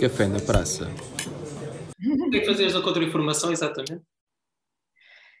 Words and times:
Café 0.00 0.26
na 0.26 0.40
Praça. 0.40 0.88
O 2.00 2.30
que 2.30 2.38
é 2.38 2.40
que 2.40 2.46
fazias 2.46 2.72
da 2.72 2.80
contra-informação, 2.80 3.52
exatamente? 3.52 4.02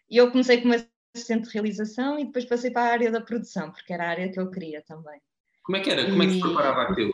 Eu 0.06 0.30
comecei 0.30 0.60
como 0.60 0.74
assistente 0.74 1.48
de 1.48 1.54
realização 1.54 2.18
e 2.18 2.26
depois 2.26 2.44
passei 2.44 2.70
para 2.70 2.82
a 2.82 2.92
área 2.92 3.10
da 3.10 3.22
produção, 3.22 3.72
porque 3.72 3.90
era 3.90 4.04
a 4.04 4.10
área 4.10 4.30
que 4.30 4.38
eu 4.38 4.50
queria 4.50 4.82
também. 4.82 5.18
Como 5.62 5.78
é 5.78 5.80
que 5.80 5.88
era? 5.88 6.04
Como 6.04 6.22
é 6.22 6.26
que 6.26 6.34
se 6.34 6.40
preparava 6.40 6.82
aquilo? 6.82 7.10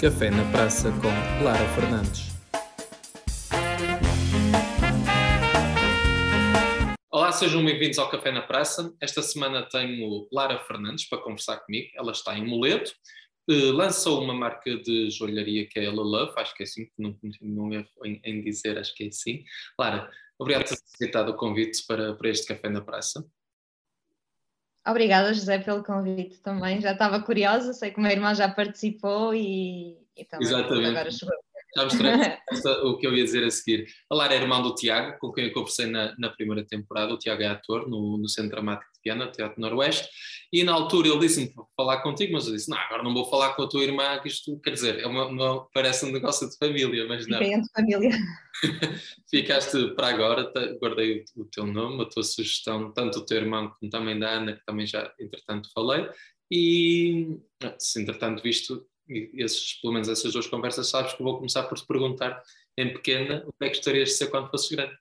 Café 0.00 0.30
na 0.30 0.50
Praça 0.50 0.90
com 1.02 1.44
Lara 1.44 1.68
Fernandes. 1.74 2.33
Sejam 7.34 7.64
bem-vindos 7.64 7.98
ao 7.98 8.08
Café 8.08 8.30
na 8.30 8.42
Praça. 8.42 8.94
Esta 9.00 9.20
semana 9.20 9.68
tenho 9.68 10.28
Lara 10.30 10.56
Fernandes 10.56 11.08
para 11.08 11.18
conversar 11.18 11.56
comigo. 11.58 11.90
Ela 11.96 12.12
está 12.12 12.38
em 12.38 12.46
Moledo. 12.46 12.88
Uh, 13.50 13.72
lançou 13.72 14.22
uma 14.22 14.32
marca 14.32 14.76
de 14.76 15.10
joalharia 15.10 15.66
que 15.66 15.80
é 15.80 15.86
a 15.86 15.90
Love, 15.90 16.32
acho 16.36 16.54
que 16.54 16.62
é 16.62 16.64
assim, 16.64 16.88
não, 16.96 17.18
não 17.42 17.72
erro 17.72 17.88
em, 18.04 18.20
em, 18.24 18.40
dizer, 18.40 18.78
acho 18.78 18.94
que 18.94 19.04
é 19.04 19.08
assim. 19.08 19.42
Lara, 19.78 20.08
obrigado 20.38 20.62
por 20.62 20.76
ter 20.76 20.82
aceitado 20.94 21.28
o 21.30 21.36
convite 21.36 21.84
para, 21.88 22.14
para 22.14 22.28
este 22.28 22.46
Café 22.46 22.68
na 22.68 22.80
Praça. 22.80 23.26
Obrigada, 24.86 25.34
José, 25.34 25.58
pelo 25.58 25.82
convite 25.82 26.38
também. 26.38 26.80
Já 26.80 26.92
estava 26.92 27.20
curiosa, 27.20 27.72
sei 27.72 27.90
que 27.90 27.98
o 27.98 28.00
meu 28.00 28.12
irmão 28.12 28.32
já 28.32 28.48
participou 28.48 29.34
e, 29.34 29.98
e 30.16 30.24
também 30.24 30.46
Exatamente. 30.46 30.86
agora 30.88 31.10
chegou. 31.10 31.43
Já 31.76 31.84
mostrei 31.84 32.12
o 32.84 32.96
que 32.96 33.06
eu 33.06 33.14
ia 33.14 33.24
dizer 33.24 33.44
a 33.44 33.50
seguir. 33.50 33.86
A 34.10 34.14
Lara 34.14 34.34
é 34.34 34.40
irmã 34.40 34.62
do 34.62 34.74
Tiago, 34.74 35.18
com 35.18 35.32
quem 35.32 35.46
eu 35.46 35.52
conversei 35.52 35.86
na, 35.86 36.14
na 36.18 36.30
primeira 36.30 36.64
temporada. 36.64 37.12
O 37.12 37.18
Tiago 37.18 37.42
é 37.42 37.46
ator 37.46 37.88
no, 37.88 38.16
no 38.16 38.28
Centro 38.28 38.50
Dramático 38.50 38.90
de 38.94 39.00
Viana, 39.04 39.30
Teatro 39.30 39.60
Noroeste. 39.60 40.08
E 40.52 40.62
na 40.62 40.72
altura 40.72 41.08
ele 41.08 41.18
disse-me 41.18 41.52
para 41.52 41.64
falar 41.76 42.02
contigo, 42.02 42.32
mas 42.32 42.46
eu 42.46 42.54
disse: 42.54 42.70
Não, 42.70 42.78
agora 42.78 43.02
não 43.02 43.12
vou 43.12 43.28
falar 43.28 43.54
com 43.54 43.62
a 43.62 43.68
tua 43.68 43.82
irmã, 43.82 44.18
que 44.20 44.28
isto 44.28 44.58
quer 44.60 44.70
dizer, 44.70 45.00
é 45.00 45.06
uma, 45.06 45.26
uma 45.26 45.66
parece 45.74 46.06
um 46.06 46.12
negócio 46.12 46.48
de 46.48 46.56
família, 46.56 47.06
mas 47.06 47.26
não. 47.26 47.38
Fiquei 47.38 47.60
de 47.60 47.68
família. 47.72 48.10
Ficaste 49.28 49.88
para 49.96 50.08
agora, 50.08 50.52
guardei 50.80 51.24
o, 51.36 51.42
o 51.42 51.44
teu 51.46 51.66
nome, 51.66 52.02
a 52.02 52.06
tua 52.06 52.22
sugestão, 52.22 52.92
tanto 52.92 53.18
o 53.18 53.26
teu 53.26 53.38
irmão 53.38 53.72
como 53.80 53.90
também 53.90 54.18
da 54.18 54.30
Ana, 54.30 54.52
que 54.52 54.64
também 54.64 54.86
já 54.86 55.12
entretanto 55.18 55.68
falei. 55.74 56.08
E 56.50 57.40
se 57.78 58.00
entretanto 58.00 58.42
visto 58.42 58.86
esses, 59.08 59.74
pelo 59.74 59.92
menos 59.92 60.08
essas 60.08 60.32
duas 60.32 60.46
conversas, 60.46 60.88
sabes 60.88 61.12
que 61.12 61.22
vou 61.22 61.36
começar 61.36 61.64
por 61.64 61.78
te 61.78 61.86
perguntar 61.86 62.42
em 62.76 62.92
pequena 62.92 63.44
o 63.46 63.52
que 63.52 63.64
é 63.64 63.68
que 63.68 63.76
gostarias 63.76 64.10
de 64.10 64.14
ser 64.14 64.28
quando 64.28 64.50
fosse 64.50 64.74
grande? 64.74 64.96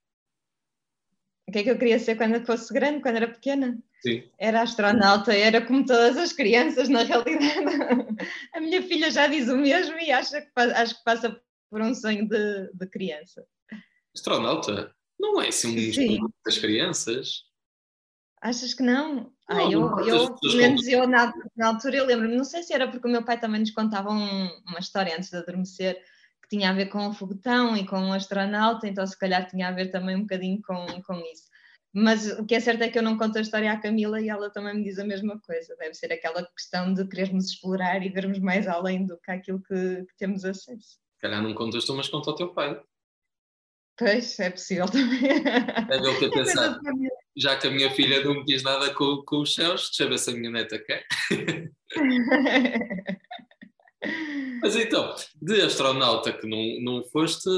O 1.48 1.52
que 1.52 1.59
é 1.59 1.64
que 1.64 1.70
eu 1.70 1.78
queria 1.78 2.00
ser 2.00 2.16
quando 2.16 2.46
fosse 2.46 2.74
grande, 2.74 3.02
quando 3.02 3.18
era 3.18 3.28
pequena? 3.28 3.78
Sim. 4.02 4.30
Era 4.38 4.62
astronauta, 4.62 5.34
era 5.34 5.66
como 5.66 5.86
todas 5.86 6.18
as 6.18 6.34
crianças, 6.34 6.90
na 6.90 7.04
realidade. 7.04 7.66
A 8.54 8.59
minha 8.59 8.81
filha 8.81 9.09
já 9.12 9.28
diz 9.28 9.48
o 9.50 9.58
mesmo 9.58 9.98
e 9.98 10.12
acha 10.12 10.42
que, 10.42 10.52
acho 10.56 10.98
que 10.98 11.04
passa 11.04 11.42
por 11.70 11.81
um 11.81 11.94
sonho 11.94 12.28
de, 12.28 12.72
de 12.74 12.88
criança. 12.88 13.46
Astronauta? 14.14 14.94
Não 15.20 15.42
é 15.42 15.48
assim 15.48 15.92
um 15.98 16.30
das 16.46 16.58
crianças? 16.58 17.46
Achas 18.42 18.74
que 18.74 18.84
não? 18.84 19.33
Ah, 19.48 19.64
eu, 19.64 20.00
eu 20.00 20.36
pelo 20.36 20.58
menos 20.58 20.88
eu 20.88 21.06
na, 21.06 21.34
na 21.56 21.68
altura 21.68 21.98
eu 21.98 22.06
lembro-me, 22.06 22.36
não 22.36 22.46
sei 22.46 22.64
se 22.64 22.74
era 22.74 22.90
porque 22.90 23.08
o 23.08 23.12
meu 23.12 23.26
pai 23.26 23.38
também 23.38 23.60
nos 23.60 23.72
contava 23.72 24.10
um, 24.10 24.50
uma 24.66 24.80
história 24.80 25.14
antes 25.16 25.30
de 25.30 25.36
adormecer 25.36 26.02
que 26.42 26.58
tinha 26.58 26.70
a 26.70 26.74
ver 26.74 26.86
com 26.88 27.08
o 27.08 27.14
foguetão 27.14 27.76
e 27.76 27.86
com 27.86 28.10
o 28.10 28.14
astronauta, 28.14 28.88
então 28.88 29.06
se 29.06 29.18
calhar 29.18 29.46
tinha 29.50 29.68
a 29.68 29.72
ver 29.72 29.92
também 29.92 30.16
um 30.16 30.22
bocadinho 30.22 30.62
com, 30.62 30.86
com 31.02 31.16
isso. 31.32 31.52
Mas 31.94 32.28
o 32.40 32.46
que 32.46 32.56
é 32.56 32.60
certo 32.60 32.82
é 32.82 32.90
que 32.90 32.98
eu 32.98 33.04
não 33.04 33.18
conto 33.18 33.38
a 33.38 33.42
história 33.42 33.72
à 33.72 33.78
Camila 33.78 34.20
e 34.20 34.28
ela 34.28 34.50
também 34.50 34.76
me 34.76 34.84
diz 34.84 34.98
a 34.98 35.06
mesma 35.06 35.40
coisa. 35.42 35.76
Deve 35.78 35.94
ser 35.94 36.12
aquela 36.12 36.44
questão 36.44 36.92
de 36.92 37.08
querermos 37.08 37.52
explorar 37.52 38.04
e 38.04 38.10
vermos 38.10 38.40
mais 38.40 38.68
além 38.68 39.06
do 39.06 39.16
que 39.20 39.30
aquilo 39.30 39.62
que, 39.62 40.04
que 40.04 40.18
temos 40.18 40.44
acesso. 40.44 40.98
Se 41.16 41.22
calhar 41.22 41.42
não 41.42 41.54
contas 41.54 41.86
tu, 41.86 41.94
mas 41.94 42.10
conta 42.10 42.32
ao 42.32 42.36
teu 42.36 42.52
pai. 42.52 42.82
Pois, 43.98 44.40
é 44.40 44.50
possível 44.50 44.88
também. 44.88 45.22
É 45.90 45.98
o 45.98 46.18
que 46.18 46.26
eu 46.26 46.31
pensar. 46.34 46.80
Já 47.36 47.58
que 47.58 47.68
a 47.68 47.72
minha 47.72 47.92
filha 47.92 48.24
não 48.24 48.36
me 48.36 48.46
diz 48.46 48.64
nada 48.64 48.94
com, 48.94 49.24
com 49.26 49.42
os 49.42 49.54
céus, 49.54 49.90
deixa 49.90 50.04
eu 50.04 50.09
ver 50.09 50.18
se 50.20 50.31
a 50.31 50.34
minha 50.34 50.52
neta 50.52 50.80
quer. 50.80 51.06
Mas 54.62 54.76
então, 54.76 55.16
de 55.42 55.62
astronauta 55.62 56.34
que 56.34 56.48
não, 56.48 56.82
não 56.82 57.03
foste, 57.09 57.50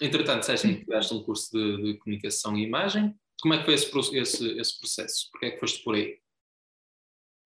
entretanto, 0.00 0.40
disseste-me 0.40 0.76
que 0.76 0.84
tiraste 0.84 1.12
um 1.14 1.22
curso 1.22 1.50
de, 1.52 1.82
de, 1.82 1.98
comunicação 1.98 2.56
e 2.56 2.62
imagem. 2.62 3.14
Como 3.40 3.54
é 3.54 3.58
que 3.58 3.64
foi 3.64 3.74
esse, 3.74 4.16
esse, 4.16 4.58
esse 4.58 4.78
processo? 4.78 5.28
Porquê 5.32 5.46
é 5.46 5.50
que 5.50 5.60
foste 5.60 5.82
por 5.82 5.94
aí? 5.94 6.18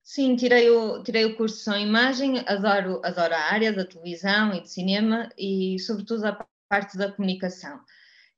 Sim, 0.03 0.35
tirei 0.35 0.69
o, 0.69 1.01
tirei 1.01 1.25
o 1.25 1.35
curso 1.35 1.55
de 1.57 1.63
som 1.63 1.75
e 1.75 1.81
imagem, 1.81 2.43
adoro, 2.47 3.01
adoro 3.03 3.33
a 3.33 3.51
área 3.51 3.73
da 3.73 3.85
televisão 3.85 4.53
e 4.53 4.61
de 4.61 4.69
cinema 4.69 5.29
e, 5.37 5.79
sobretudo, 5.79 6.25
a 6.25 6.45
parte 6.69 6.95
da 6.97 7.11
comunicação. 7.11 7.79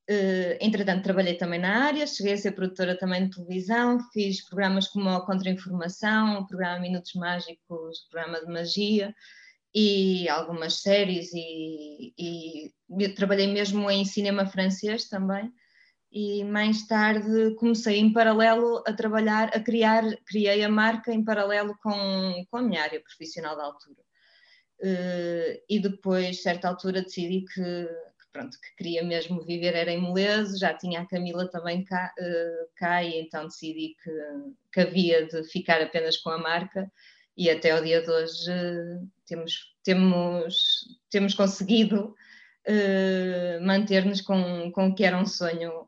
Uh, 0.09 0.55
entretanto, 0.61 1.03
trabalhei 1.03 1.35
também 1.35 1.59
na 1.59 1.85
área, 1.85 2.07
cheguei 2.07 2.33
a 2.33 2.37
ser 2.37 2.53
produtora 2.53 2.97
também 2.97 3.25
de 3.27 3.35
televisão, 3.35 3.99
fiz 4.13 4.41
programas 4.47 4.87
como 4.87 5.09
a 5.09 5.25
Contra-Informação, 5.25 6.39
o 6.39 6.47
programa 6.47 6.79
Minutos 6.79 7.13
Mágicos, 7.13 7.99
o 7.99 8.09
programa 8.09 8.39
de 8.39 8.51
magia 8.51 9.13
e 9.75 10.29
algumas 10.29 10.81
séries 10.81 11.31
e, 11.33 12.13
e 12.17 13.09
trabalhei 13.15 13.47
mesmo 13.47 13.91
em 13.91 14.05
cinema 14.05 14.45
francês 14.45 15.09
também 15.09 15.51
e 16.11 16.43
mais 16.43 16.87
tarde 16.87 17.53
comecei 17.55 17.97
em 17.97 18.11
paralelo 18.13 18.81
a 18.87 18.93
trabalhar, 18.93 19.49
a 19.53 19.59
criar, 19.59 20.03
criei 20.25 20.63
a 20.63 20.69
marca 20.69 21.13
em 21.13 21.23
paralelo 21.23 21.77
com, 21.83 22.45
com 22.49 22.57
a 22.57 22.61
minha 22.61 22.81
área 22.81 23.01
profissional 23.01 23.55
da 23.55 23.65
altura. 23.65 24.01
Uh, 24.79 25.61
e 25.69 25.79
depois, 25.79 26.41
certa 26.41 26.69
altura, 26.69 27.01
decidi 27.01 27.45
que 27.53 27.89
pronto, 28.37 28.57
que 28.61 28.75
queria 28.77 29.03
mesmo 29.03 29.41
viver 29.41 29.73
era 29.73 29.91
em 29.91 29.99
Molese, 29.99 30.59
já 30.59 30.73
tinha 30.73 31.01
a 31.01 31.05
Camila 31.05 31.47
também 31.47 31.83
cá, 31.83 32.13
uh, 32.19 32.69
cá 32.75 33.03
e 33.03 33.19
então 33.19 33.45
decidi 33.45 33.95
que, 34.03 34.11
que 34.71 34.81
havia 34.81 35.25
de 35.25 35.43
ficar 35.45 35.81
apenas 35.81 36.17
com 36.17 36.29
a 36.29 36.37
marca 36.37 36.91
e 37.35 37.49
até 37.49 37.71
ao 37.71 37.83
dia 37.83 38.01
de 38.01 38.09
hoje 38.09 38.51
uh, 38.51 39.09
temos, 39.25 39.75
temos, 39.83 40.85
temos 41.09 41.33
conseguido 41.33 42.15
uh, 42.67 43.65
manter-nos 43.65 44.21
com, 44.21 44.71
com 44.71 44.89
o 44.89 44.95
que 44.95 45.03
era 45.03 45.17
um 45.17 45.25
sonho 45.25 45.87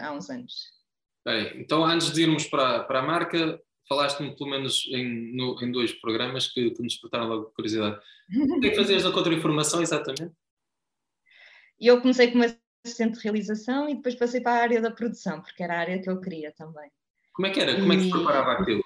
há 0.00 0.12
uns 0.12 0.28
anos. 0.30 0.54
Bem, 1.24 1.60
então 1.60 1.84
antes 1.84 2.12
de 2.12 2.22
irmos 2.22 2.46
para, 2.46 2.82
para 2.84 3.00
a 3.00 3.02
marca, 3.02 3.60
falaste-me 3.86 4.34
pelo 4.34 4.50
menos 4.50 4.88
em, 4.90 5.36
no, 5.36 5.62
em 5.62 5.70
dois 5.70 5.92
programas 5.92 6.48
que, 6.48 6.70
que 6.70 6.82
nos 6.82 6.94
despertaram 6.94 7.28
logo 7.28 7.52
curiosidade. 7.54 8.00
O 8.34 8.60
que 8.60 8.68
é 8.68 8.70
que 8.70 8.76
fazias 8.76 9.02
da 9.02 9.12
contra-informação 9.12 9.82
exatamente? 9.82 10.32
E 11.80 11.86
eu 11.86 12.00
comecei 12.00 12.30
como 12.30 12.44
assistente 12.84 13.18
de 13.18 13.24
realização 13.24 13.88
e 13.88 13.94
depois 13.94 14.14
passei 14.14 14.40
para 14.40 14.52
a 14.52 14.62
área 14.62 14.80
da 14.80 14.90
produção, 14.90 15.40
porque 15.40 15.62
era 15.62 15.74
a 15.74 15.80
área 15.80 16.00
que 16.00 16.10
eu 16.10 16.20
queria 16.20 16.52
também. 16.52 16.90
Como 17.32 17.46
é 17.46 17.50
que 17.50 17.60
era? 17.60 17.74
Como 17.74 17.92
é 17.92 17.96
que 17.96 18.02
se 18.04 18.10
preparava 18.10 18.52
aquilo? 18.52 18.82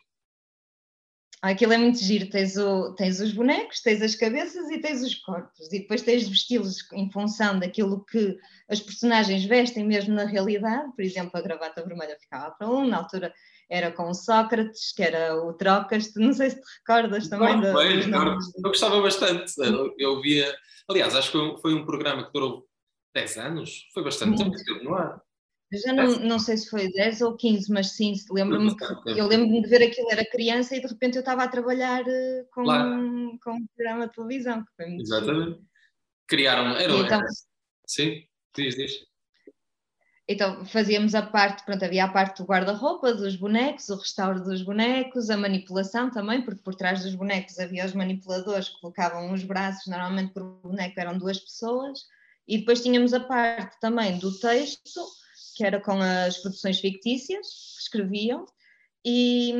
Aquilo 1.42 1.74
é 1.74 1.76
muito 1.76 1.98
giro, 1.98 2.30
tens, 2.30 2.56
o, 2.56 2.94
tens 2.94 3.20
os 3.20 3.32
bonecos, 3.32 3.82
tens 3.82 4.00
as 4.00 4.14
cabeças 4.14 4.70
e 4.70 4.80
tens 4.80 5.02
os 5.02 5.14
corpos, 5.16 5.70
e 5.70 5.80
depois 5.80 6.00
tens 6.00 6.26
vesti-los 6.26 6.90
em 6.94 7.10
função 7.10 7.58
daquilo 7.58 8.02
que 8.06 8.38
as 8.66 8.80
personagens 8.80 9.44
vestem 9.44 9.84
mesmo 9.84 10.14
na 10.14 10.24
realidade, 10.24 10.90
por 10.96 11.04
exemplo, 11.04 11.32
a 11.34 11.42
gravata 11.42 11.84
vermelha 11.84 12.16
ficava 12.18 12.50
para 12.52 12.70
um, 12.70 12.86
na 12.86 12.96
altura 12.96 13.30
era 13.68 13.92
com 13.92 14.08
o 14.08 14.14
Sócrates, 14.14 14.94
que 14.94 15.02
era 15.02 15.36
o 15.36 15.52
Trocas, 15.52 16.14
não 16.16 16.32
sei 16.32 16.48
se 16.48 16.56
te 16.56 16.66
recordas 16.78 17.28
também. 17.28 17.60
Não, 17.60 17.74
bem, 17.74 18.10
eu 18.10 18.62
gostava 18.62 19.02
bastante, 19.02 19.52
eu 19.98 20.22
via, 20.22 20.50
aliás, 20.88 21.14
acho 21.14 21.30
que 21.30 21.60
foi 21.60 21.74
um 21.74 21.84
programa 21.84 22.24
que 22.24 22.32
durou 22.32 22.66
10 23.14 23.38
anos? 23.38 23.88
Foi 23.94 24.02
bastante 24.02 24.36
tempo 24.38 24.52
que 24.52 24.84
no 24.84 24.94
ar. 24.94 25.22
Já 25.72 25.92
não, 25.92 26.18
não 26.20 26.38
sei 26.38 26.56
se 26.56 26.68
foi 26.68 26.92
10 26.92 27.22
ou 27.22 27.36
15, 27.36 27.72
mas 27.72 27.92
sim, 27.92 28.12
lembro-me 28.30 28.74
eu 29.06 29.26
lembro-me 29.26 29.62
de 29.62 29.68
ver 29.68 29.82
aquilo, 29.82 30.10
era 30.10 30.24
criança 30.24 30.76
e 30.76 30.80
de 30.80 30.86
repente 30.86 31.16
eu 31.16 31.20
estava 31.20 31.42
a 31.42 31.48
trabalhar 31.48 32.04
eh, 32.06 32.44
com, 32.52 32.64
claro. 32.64 33.38
com 33.42 33.52
um 33.52 33.66
programa 33.74 34.06
de 34.06 34.14
televisão. 34.14 34.64
Exatamente. 34.78 35.60
Criaram, 36.26 36.76
era, 36.76 36.92
então, 36.92 37.18
era. 37.18 37.26
Sim, 37.86 38.24
diz, 38.54 38.76
diz. 38.76 38.92
Então 40.26 40.64
fazíamos 40.64 41.14
a 41.14 41.22
parte, 41.22 41.64
pronto, 41.64 41.84
havia 41.84 42.04
a 42.04 42.08
parte 42.08 42.38
do 42.38 42.48
guarda-roupa, 42.48 43.12
dos 43.12 43.36
bonecos, 43.36 43.90
o 43.90 43.96
restauro 43.96 44.42
dos 44.42 44.62
bonecos, 44.62 45.28
a 45.28 45.36
manipulação 45.36 46.10
também, 46.10 46.42
porque 46.42 46.62
por 46.62 46.74
trás 46.74 47.02
dos 47.02 47.14
bonecos 47.14 47.58
havia 47.58 47.84
os 47.84 47.92
manipuladores 47.92 48.70
que 48.70 48.80
colocavam 48.80 49.32
os 49.32 49.44
braços, 49.44 49.86
normalmente 49.86 50.32
por 50.32 50.42
boneco 50.62 50.98
eram 50.98 51.18
duas 51.18 51.38
pessoas, 51.38 52.06
e 52.46 52.58
depois 52.58 52.82
tínhamos 52.82 53.14
a 53.14 53.20
parte 53.20 53.78
também 53.80 54.18
do 54.18 54.38
texto, 54.38 55.00
que 55.56 55.64
era 55.64 55.80
com 55.80 55.98
as 56.00 56.38
produções 56.38 56.80
fictícias 56.80 57.46
que 57.76 57.82
escreviam, 57.82 58.44
e, 59.04 59.52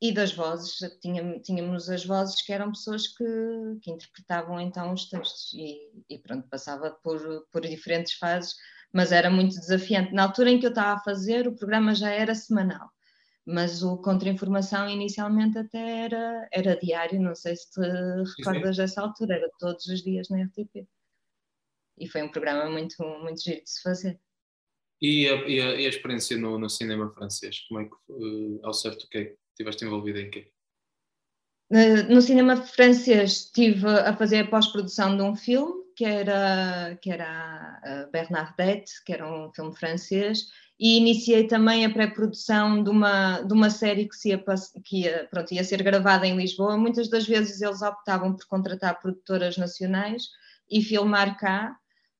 e 0.00 0.12
das 0.12 0.32
vozes. 0.32 0.78
Tínhamos, 1.00 1.42
tínhamos, 1.42 1.90
as 1.90 2.04
vozes 2.04 2.40
que 2.42 2.52
eram 2.52 2.70
pessoas 2.70 3.06
que, 3.08 3.24
que 3.82 3.90
interpretavam 3.90 4.60
então 4.60 4.92
os 4.92 5.08
textos, 5.08 5.52
e, 5.54 5.78
e, 6.08 6.18
pronto, 6.18 6.48
passava 6.48 6.90
por, 7.02 7.46
por 7.52 7.62
diferentes 7.62 8.14
fases, 8.14 8.54
mas 8.92 9.12
era 9.12 9.30
muito 9.30 9.58
desafiante. 9.58 10.12
Na 10.14 10.24
altura 10.24 10.50
em 10.50 10.58
que 10.58 10.66
eu 10.66 10.70
estava 10.70 10.94
a 10.98 11.02
fazer, 11.02 11.46
o 11.46 11.54
programa 11.54 11.94
já 11.94 12.10
era 12.10 12.34
semanal. 12.34 12.90
mas 13.46 13.82
o 13.82 13.98
contra-informação 13.98 14.88
inicialmente 14.88 15.58
até 15.58 16.04
era, 16.06 16.48
era 16.52 16.76
diário, 16.78 17.20
não 17.20 17.34
sei 17.34 17.56
se 17.56 17.70
te 17.70 17.80
recordas 18.38 18.76
dessa 18.76 19.02
altura, 19.02 19.36
era 19.36 19.50
todos 19.58 19.86
os 19.86 20.02
dias 20.02 20.28
na 20.30 20.42
RTP. 20.44 20.86
E 21.98 22.08
foi 22.08 22.22
um 22.22 22.30
programa 22.30 22.70
muito, 22.70 23.02
muito 23.20 23.42
giro 23.42 23.62
de 23.62 23.70
se 23.70 23.82
fazer. 23.82 24.20
E 25.00 25.28
a, 25.28 25.34
e 25.46 25.60
a, 25.60 25.74
e 25.74 25.86
a 25.86 25.88
experiência 25.88 26.36
no, 26.36 26.58
no, 26.58 26.70
cinema 26.70 27.10
francês? 27.10 27.60
Como 27.68 27.80
é 27.80 27.84
que, 27.84 27.94
uh, 28.08 28.60
ao 28.64 28.72
certo, 28.72 29.04
o 29.04 29.08
que 29.08 29.18
é 29.18 29.24
que 29.26 29.36
estiveste 29.50 29.84
envolvida 29.84 30.20
em 30.20 30.30
quê? 30.30 30.50
No 32.08 32.22
cinema 32.22 32.56
francês 32.56 33.32
estive 33.32 33.88
a 33.88 34.16
fazer 34.16 34.38
a 34.38 34.46
pós-produção 34.46 35.16
de 35.16 35.22
um 35.22 35.34
filme 35.34 35.84
que 35.96 36.04
era, 36.04 36.96
que 37.02 37.10
era 37.10 38.08
Bernadette, 38.12 39.02
que 39.04 39.12
era 39.12 39.26
um 39.26 39.50
filme 39.52 39.74
francês, 39.74 40.46
e 40.78 40.98
iniciei 40.98 41.46
também 41.46 41.86
a 41.86 41.90
pré-produção 41.90 42.84
de 42.84 42.90
uma, 42.90 43.40
de 43.40 43.52
uma 43.52 43.70
série 43.70 44.06
que, 44.06 44.14
se 44.14 44.28
ia, 44.28 44.44
que 44.84 45.02
ia, 45.02 45.26
pronto, 45.30 45.52
ia 45.52 45.64
ser 45.64 45.82
gravada 45.82 46.26
em 46.26 46.36
Lisboa. 46.36 46.76
Muitas 46.76 47.08
das 47.08 47.26
vezes 47.26 47.62
eles 47.62 47.80
optavam 47.80 48.34
por 48.36 48.46
contratar 48.46 49.00
produtoras 49.00 49.56
nacionais 49.56 50.24
e 50.70 50.82
filmar 50.82 51.38
cá 51.38 51.74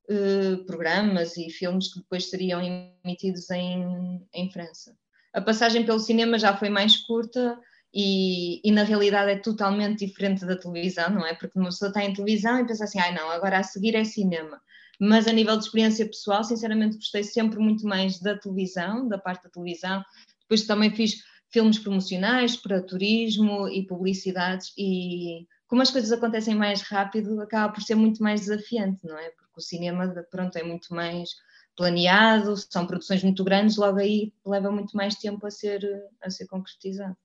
eh, 0.09 0.57
programas 0.65 1.35
e 1.37 1.49
filmes 1.49 1.93
que 1.93 1.99
depois 1.99 2.29
seriam 2.29 2.61
emitidos 3.03 3.49
em, 3.51 4.25
em 4.33 4.51
França. 4.51 4.95
A 5.33 5.41
passagem 5.41 5.85
pelo 5.85 5.99
cinema 5.99 6.39
já 6.39 6.55
foi 6.55 6.69
mais 6.69 6.97
curta, 6.97 7.59
e, 7.93 8.61
e, 8.63 8.71
na 8.71 8.83
realidade 8.83 9.31
é 9.31 9.37
totalmente 9.37 10.05
diferente 10.05 10.45
da 10.45 10.57
televisão, 10.57 11.09
não 11.09 11.25
é? 11.25 11.33
Porque 11.33 11.57
uma 11.57 11.69
pessoa 11.69 11.89
está 11.89 12.03
em 12.03 12.13
televisão 12.13 12.59
e 12.59 12.67
pensa 12.67 12.83
assim, 12.83 12.99
ai 12.99 13.09
ah, 13.09 13.13
não, 13.13 13.31
agora 13.31 13.59
a 13.59 13.63
seguir 13.63 13.95
é 13.95 14.03
cinema. 14.03 14.61
Mas 14.99 15.27
a 15.27 15.31
nível 15.31 15.57
de 15.57 15.63
experiência 15.63 16.05
pessoal, 16.05 16.43
sinceramente 16.43 16.97
gostei 16.97 17.23
sempre 17.23 17.59
muito 17.59 17.85
mais 17.87 18.19
da 18.19 18.37
televisão, 18.37 19.07
da 19.07 19.17
parte 19.17 19.43
da 19.43 19.49
televisão. 19.49 20.03
Depois 20.41 20.65
também 20.65 20.93
fiz 20.93 21.23
filmes 21.49 21.79
promocionais 21.79 22.55
para 22.57 22.81
turismo 22.81 23.67
e 23.69 23.85
publicidades 23.85 24.73
e 24.77 25.47
como 25.67 25.81
as 25.81 25.91
coisas 25.91 26.11
acontecem 26.11 26.55
mais 26.55 26.81
rápido, 26.81 27.41
acaba 27.41 27.73
por 27.73 27.81
ser 27.81 27.95
muito 27.95 28.21
mais 28.21 28.41
desafiante, 28.41 29.05
não 29.05 29.17
é? 29.17 29.29
Porque 29.29 29.46
o 29.57 29.61
cinema, 29.61 30.07
pronto, 30.29 30.55
é 30.57 30.63
muito 30.63 30.93
mais 30.93 31.29
planeado, 31.75 32.55
são 32.57 32.87
produções 32.87 33.23
muito 33.23 33.43
grandes, 33.43 33.77
logo 33.77 33.99
aí 33.99 34.33
leva 34.45 34.71
muito 34.71 34.97
mais 34.97 35.15
tempo 35.15 35.45
a 35.45 35.51
ser, 35.51 35.87
a 36.21 36.29
ser 36.29 36.47
concretizado. 36.47 37.15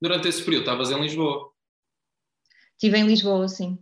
Durante 0.00 0.28
esse 0.28 0.42
período 0.42 0.62
estavas 0.62 0.90
em 0.90 1.00
Lisboa? 1.00 1.52
Estive 2.72 2.98
em 2.98 3.06
Lisboa, 3.06 3.48
sim. 3.48 3.78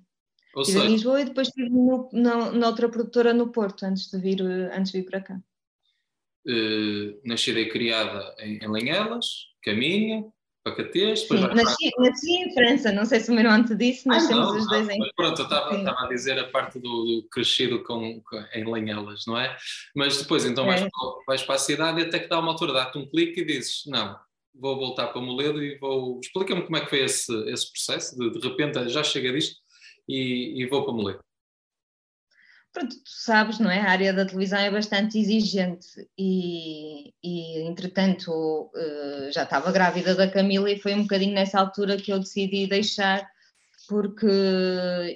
Ou 0.54 0.62
estive 0.62 0.78
seja... 0.78 0.90
em 0.90 0.92
Lisboa 0.94 1.20
e 1.20 1.24
depois 1.26 1.48
estive 1.48 1.70
no, 1.70 2.08
na, 2.12 2.50
na, 2.50 2.66
outra 2.66 2.88
produtora 2.88 3.32
no 3.32 3.52
Porto, 3.52 3.84
antes 3.84 4.10
de 4.10 4.18
vir, 4.18 4.42
antes 4.72 4.90
de 4.90 5.00
vir 5.00 5.04
para 5.04 5.20
cá. 5.20 5.40
Uh, 6.48 7.20
nascida 7.24 7.60
e 7.60 7.68
criada 7.68 8.34
em, 8.38 8.58
em 8.58 8.68
Lenhelas, 8.70 9.26
Caminha, 9.62 10.24
Pacatês. 10.66 11.20
Sim, 11.20 11.38
nasci, 11.54 11.90
nasci, 11.96 12.32
em 12.32 12.52
França, 12.52 12.90
não 12.90 13.04
sei 13.04 13.20
se 13.20 13.30
o 13.30 13.34
meu 13.34 13.44
irmão 13.44 13.64
te 13.64 13.76
disse, 13.76 14.08
nós 14.08 14.24
ah, 14.24 14.28
temos 14.28 14.48
não, 14.48 14.56
os 14.58 14.66
dois 14.68 14.88
não, 14.88 14.94
em 14.94 15.12
Pronto, 15.14 15.42
eu 15.42 15.44
estava 15.44 16.04
a 16.04 16.08
dizer 16.08 16.36
a 16.40 16.48
parte 16.48 16.80
do, 16.80 17.04
do 17.04 17.28
crescido 17.30 17.84
com, 17.84 18.20
com, 18.22 18.44
em 18.52 18.68
Lenhelas, 18.68 19.22
não 19.28 19.38
é? 19.38 19.56
Mas 19.94 20.18
depois 20.18 20.44
então 20.44 20.66
vais, 20.66 20.82
é. 20.82 20.88
vais 21.24 21.44
para 21.44 21.54
a 21.54 21.58
cidade 21.58 22.00
e 22.00 22.04
até 22.04 22.18
que 22.18 22.28
dá 22.28 22.40
uma 22.40 22.50
altura, 22.50 22.72
dá-te 22.72 22.98
um 22.98 23.08
clique 23.08 23.42
e 23.42 23.44
dizes, 23.44 23.84
não, 23.86 24.18
vou 24.52 24.76
voltar 24.76 25.06
para 25.06 25.22
Moledo 25.22 25.62
e 25.62 25.78
vou. 25.78 26.18
Explica-me 26.20 26.62
como 26.62 26.76
é 26.76 26.80
que 26.80 26.90
foi 26.90 27.04
esse, 27.04 27.32
esse 27.48 27.70
processo 27.70 28.18
de 28.18 28.28
de 28.36 28.48
repente 28.48 28.88
já 28.88 29.04
chega 29.04 29.32
disto 29.32 29.54
e, 30.08 30.60
e 30.60 30.66
vou 30.66 30.84
para 30.84 30.94
Moledo. 30.94 31.20
Pronto, 32.76 32.94
tu 32.94 33.11
sabes, 33.11 33.58
não 33.58 33.70
é? 33.70 33.81
A 33.81 33.90
área 33.90 34.12
da 34.12 34.26
televisão 34.26 34.58
é 34.58 34.70
bastante 34.70 35.19
exigente 35.19 35.88
e, 36.19 37.14
e 37.25 37.62
entretanto, 37.62 38.70
eh, 38.76 39.31
já 39.32 39.44
estava 39.44 39.73
grávida 39.73 40.14
da 40.14 40.31
Camila 40.31 40.70
e 40.70 40.78
foi 40.78 40.94
um 40.94 41.00
bocadinho 41.00 41.32
nessa 41.32 41.58
altura 41.58 41.96
que 41.96 42.12
eu 42.12 42.19
decidi 42.19 42.67
deixar, 42.67 43.26
porque 43.88 44.26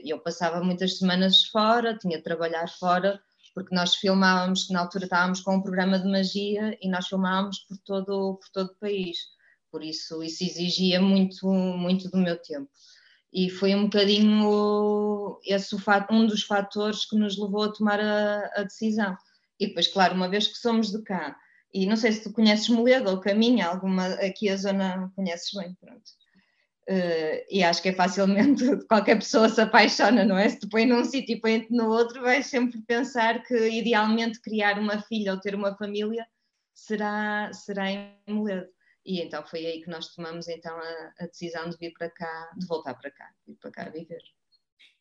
eu 0.03 0.19
passava 0.21 0.65
muitas 0.65 0.97
semanas 0.97 1.45
fora, 1.45 1.99
tinha 1.99 2.17
de 2.17 2.25
trabalhar 2.25 2.67
fora, 2.67 3.21
porque 3.55 3.75
nós 3.75 3.95
filmávamos, 3.95 4.71
na 4.71 4.81
altura 4.81 5.05
estávamos 5.05 5.43
com 5.43 5.57
um 5.57 5.62
programa 5.62 5.99
de 5.99 6.11
magia 6.11 6.79
e 6.81 6.89
nós 6.89 7.09
filmávamos 7.09 7.59
por 7.69 7.77
todo, 7.85 8.37
por 8.37 8.49
todo 8.55 8.71
o 8.71 8.77
país, 8.77 9.19
por 9.71 9.85
isso 9.85 10.23
isso 10.23 10.43
exigia 10.45 10.99
muito, 10.99 11.47
muito 11.47 12.09
do 12.09 12.17
meu 12.17 12.39
tempo. 12.39 12.71
E 13.32 13.49
foi 13.49 13.75
um 13.75 13.85
bocadinho 13.85 15.38
esse 15.44 15.77
um 16.11 16.27
dos 16.27 16.43
fatores 16.43 17.05
que 17.05 17.17
nos 17.17 17.38
levou 17.38 17.65
a 17.65 17.73
tomar 17.73 18.00
a, 18.00 18.50
a 18.56 18.62
decisão. 18.65 19.17
E 19.59 19.69
depois, 19.69 19.88
claro, 19.88 20.15
uma 20.15 20.29
vez 20.29 20.49
que 20.49 20.59
somos 20.59 20.91
de 20.91 21.03
cá, 21.03 21.37
e 21.73 21.87
não 21.87 21.97
sei 21.97 22.12
se 22.12 22.25
tu 22.25 22.32
conheces 22.32 22.69
Moledo 22.69 23.11
ou 23.11 23.21
Caminha, 23.21 23.67
alguma, 23.67 24.06
aqui 24.15 24.49
a 24.49 24.56
zona 24.56 25.12
conheces 25.15 25.50
bem, 25.55 25.77
pronto. 25.81 26.11
Uh, 26.88 27.47
e 27.49 27.62
acho 27.62 27.81
que 27.81 27.91
é 27.91 27.93
facilmente 27.93 28.65
qualquer 28.88 29.17
pessoa 29.17 29.49
se 29.49 29.61
apaixona, 29.61 30.25
não 30.25 30.37
é? 30.37 30.49
Se 30.49 30.59
te 30.59 30.69
põe 30.69 30.85
num 30.85 31.05
sítio 31.05 31.37
e 31.37 31.41
põe-te 31.41 31.71
no 31.71 31.88
outro, 31.88 32.23
vais 32.23 32.47
sempre 32.47 32.81
pensar 32.83 33.44
que 33.44 33.55
idealmente 33.69 34.41
criar 34.41 34.76
uma 34.79 35.00
filha 35.03 35.33
ou 35.33 35.41
ter 35.41 35.55
uma 35.55 35.76
família 35.76 36.26
será, 36.75 37.53
será 37.53 37.88
em 37.88 38.17
Moledo. 38.29 38.67
E 39.11 39.21
então 39.21 39.45
foi 39.45 39.67
aí 39.67 39.83
que 39.83 39.91
nós 39.91 40.15
tomamos 40.15 40.47
então 40.47 40.73
a, 40.73 41.12
a 41.19 41.27
decisão 41.27 41.69
de 41.69 41.77
vir 41.77 41.93
para 41.99 42.09
cá, 42.09 42.53
de 42.57 42.65
voltar 42.65 42.95
para 42.95 43.11
cá, 43.11 43.29
vir 43.45 43.57
para 43.57 43.73
cá 43.73 43.91
viver. 43.91 44.23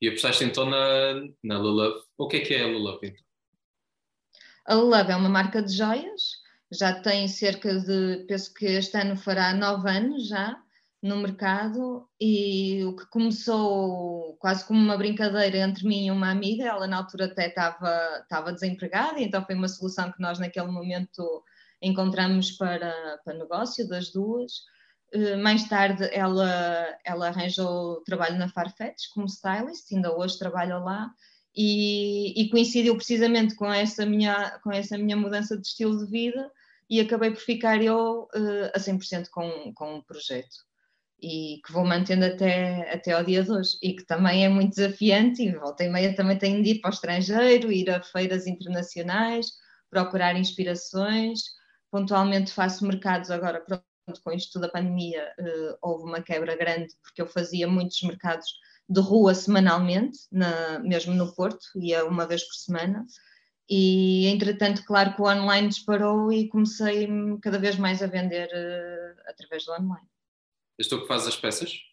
E 0.01 0.07
apostaste 0.07 0.43
então 0.43 0.65
na, 0.65 1.13
na 1.43 1.59
Lulove. 1.59 2.01
O 2.17 2.27
que 2.27 2.37
é 2.37 2.39
que 2.39 2.55
é 2.55 2.63
a 2.63 2.67
Lulove 2.67 3.09
então? 3.09 3.23
A 4.65 4.73
Lulove 4.73 5.11
é 5.11 5.15
uma 5.15 5.29
marca 5.29 5.61
de 5.61 5.71
joias, 5.71 6.21
já 6.71 6.99
tem 6.99 7.27
cerca 7.27 7.79
de, 7.79 8.25
penso 8.27 8.51
que 8.51 8.65
este 8.65 8.97
ano 8.97 9.15
fará 9.15 9.53
nove 9.53 9.87
anos 9.87 10.27
já, 10.27 10.59
no 11.03 11.17
mercado 11.17 12.09
e 12.19 12.83
o 12.85 12.95
que 12.95 13.05
começou 13.11 14.35
quase 14.37 14.65
como 14.65 14.79
uma 14.79 14.97
brincadeira 14.97 15.59
entre 15.59 15.87
mim 15.87 16.07
e 16.07 16.11
uma 16.11 16.31
amiga, 16.31 16.65
ela 16.65 16.87
na 16.87 16.97
altura 16.97 17.25
até 17.25 17.47
estava, 17.47 18.21
estava 18.23 18.51
desempregada, 18.51 19.21
então 19.21 19.45
foi 19.45 19.53
uma 19.53 19.67
solução 19.67 20.11
que 20.11 20.19
nós 20.19 20.39
naquele 20.39 20.67
momento 20.67 21.43
encontramos 21.81 22.51
para, 22.51 23.19
para 23.23 23.37
negócio 23.37 23.87
das 23.87 24.11
duas. 24.11 24.51
Eh, 25.11 25.35
mais 25.37 25.67
tarde 25.67 26.07
ela, 26.11 26.97
ela 27.03 27.27
arranjou 27.27 28.01
trabalho 28.03 28.37
na 28.37 28.49
Farfetch 28.49 29.07
como 29.13 29.27
stylist, 29.27 29.91
ainda 29.91 30.15
hoje 30.15 30.37
trabalha 30.37 30.77
lá 30.77 31.09
e, 31.55 32.41
e 32.41 32.49
coincidiu 32.49 32.95
precisamente 32.95 33.55
com 33.55 33.71
essa, 33.71 34.05
minha, 34.05 34.59
com 34.63 34.71
essa 34.71 34.97
minha 34.97 35.17
mudança 35.17 35.57
de 35.57 35.67
estilo 35.67 35.97
de 35.97 36.11
vida 36.11 36.51
e 36.89 36.99
acabei 36.99 37.31
por 37.31 37.39
ficar 37.39 37.81
eu 37.81 38.23
uh, 38.35 38.71
a 38.73 38.79
100% 38.79 39.29
com, 39.29 39.73
com 39.73 39.97
o 39.97 40.03
projeto 40.03 40.69
e 41.21 41.59
que 41.65 41.71
vou 41.73 41.85
mantendo 41.85 42.25
até, 42.25 42.93
até 42.93 43.11
ao 43.11 43.23
dia 43.23 43.43
de 43.43 43.51
hoje 43.51 43.77
e 43.83 43.93
que 43.93 44.05
também 44.05 44.45
é 44.45 44.49
muito 44.49 44.75
desafiante 44.75 45.43
e 45.43 45.51
volta 45.51 45.83
e 45.83 45.89
meia 45.89 46.15
também 46.15 46.37
tenho 46.37 46.63
de 46.63 46.71
ir 46.71 46.81
para 46.81 46.91
o 46.91 46.93
estrangeiro, 46.93 47.71
ir 47.71 47.89
a 47.89 48.01
feiras 48.01 48.47
internacionais, 48.47 49.47
procurar 49.89 50.37
inspirações, 50.37 51.41
pontualmente 51.91 52.53
faço 52.53 52.85
mercados 52.85 53.31
agora, 53.31 53.61
pronto, 53.61 53.83
com 54.23 54.31
isto 54.31 54.59
da 54.59 54.69
pandemia 54.69 55.33
uh, 55.39 55.77
houve 55.81 56.03
uma 56.05 56.21
quebra 56.21 56.55
grande 56.55 56.93
porque 57.03 57.21
eu 57.21 57.27
fazia 57.27 57.67
muitos 57.67 58.01
mercados 58.01 58.47
de 58.87 58.99
rua 58.99 59.35
semanalmente, 59.35 60.17
na, 60.31 60.79
mesmo 60.79 61.13
no 61.13 61.33
Porto, 61.35 61.65
ia 61.75 62.05
uma 62.05 62.25
vez 62.25 62.43
por 62.43 62.55
semana, 62.55 63.05
e 63.69 64.25
entretanto, 64.27 64.83
claro 64.83 65.13
que 65.13 65.21
o 65.21 65.25
online 65.25 65.67
disparou 65.67 66.33
e 66.33 66.49
comecei 66.49 67.07
cada 67.39 67.59
vez 67.59 67.77
mais 67.77 68.01
a 68.01 68.07
vender 68.07 68.47
uh, 68.47 69.29
através 69.29 69.65
do 69.65 69.73
online. 69.73 70.07
És 70.79 70.87
tu 70.87 71.01
que 71.01 71.07
fazes 71.07 71.27
as 71.27 71.37
peças? 71.37 71.88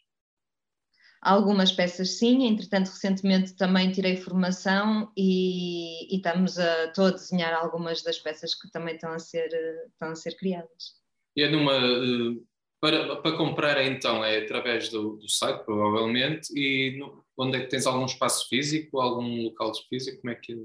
Algumas 1.26 1.72
peças 1.72 2.18
sim, 2.18 2.46
entretanto 2.46 2.86
recentemente 2.86 3.56
também 3.56 3.90
tirei 3.90 4.16
formação 4.16 5.10
e, 5.16 6.14
e 6.14 6.18
estamos 6.18 6.56
a, 6.56 6.84
estou 6.84 7.06
a 7.06 7.10
desenhar 7.10 7.52
algumas 7.52 8.00
das 8.04 8.20
peças 8.20 8.54
que 8.54 8.70
também 8.70 8.94
estão 8.94 9.10
a 9.12 9.18
ser, 9.18 9.48
estão 9.88 10.10
a 10.10 10.14
ser 10.14 10.36
criadas. 10.36 10.94
E 11.36 11.42
é 11.42 11.50
numa, 11.50 11.72
eh, 11.72 12.40
para, 12.80 13.16
para 13.16 13.36
comprar 13.36 13.84
então 13.84 14.24
é 14.24 14.38
através 14.38 14.88
do, 14.88 15.16
do 15.16 15.28
site 15.28 15.64
provavelmente 15.64 16.56
e 16.56 16.96
no, 16.96 17.24
onde 17.36 17.56
é 17.56 17.60
que 17.60 17.70
tens 17.70 17.86
algum 17.86 18.04
espaço 18.04 18.48
físico, 18.48 19.00
algum 19.00 19.42
local 19.42 19.72
físico, 19.88 20.20
como 20.20 20.32
é 20.32 20.36
que 20.36 20.56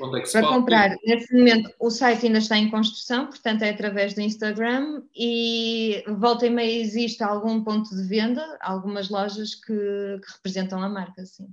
Onde 0.00 0.18
é 0.18 0.20
que 0.20 0.26
se 0.26 0.38
para 0.38 0.48
comprar, 0.48 0.96
nesse 1.04 1.34
momento 1.34 1.72
o 1.80 1.90
site 1.90 2.26
ainda 2.26 2.38
está 2.38 2.58
em 2.58 2.70
construção, 2.70 3.26
portanto 3.26 3.62
é 3.62 3.70
através 3.70 4.14
do 4.14 4.20
Instagram 4.20 5.02
e 5.14 6.04
volta 6.18 6.46
e 6.46 6.50
meia 6.50 6.80
existe 6.80 7.22
algum 7.22 7.62
ponto 7.64 7.94
de 7.94 8.02
venda, 8.02 8.58
algumas 8.60 9.08
lojas 9.08 9.54
que, 9.54 9.72
que 9.72 10.32
representam 10.34 10.82
a 10.82 10.88
marca, 10.88 11.24
sim. 11.24 11.48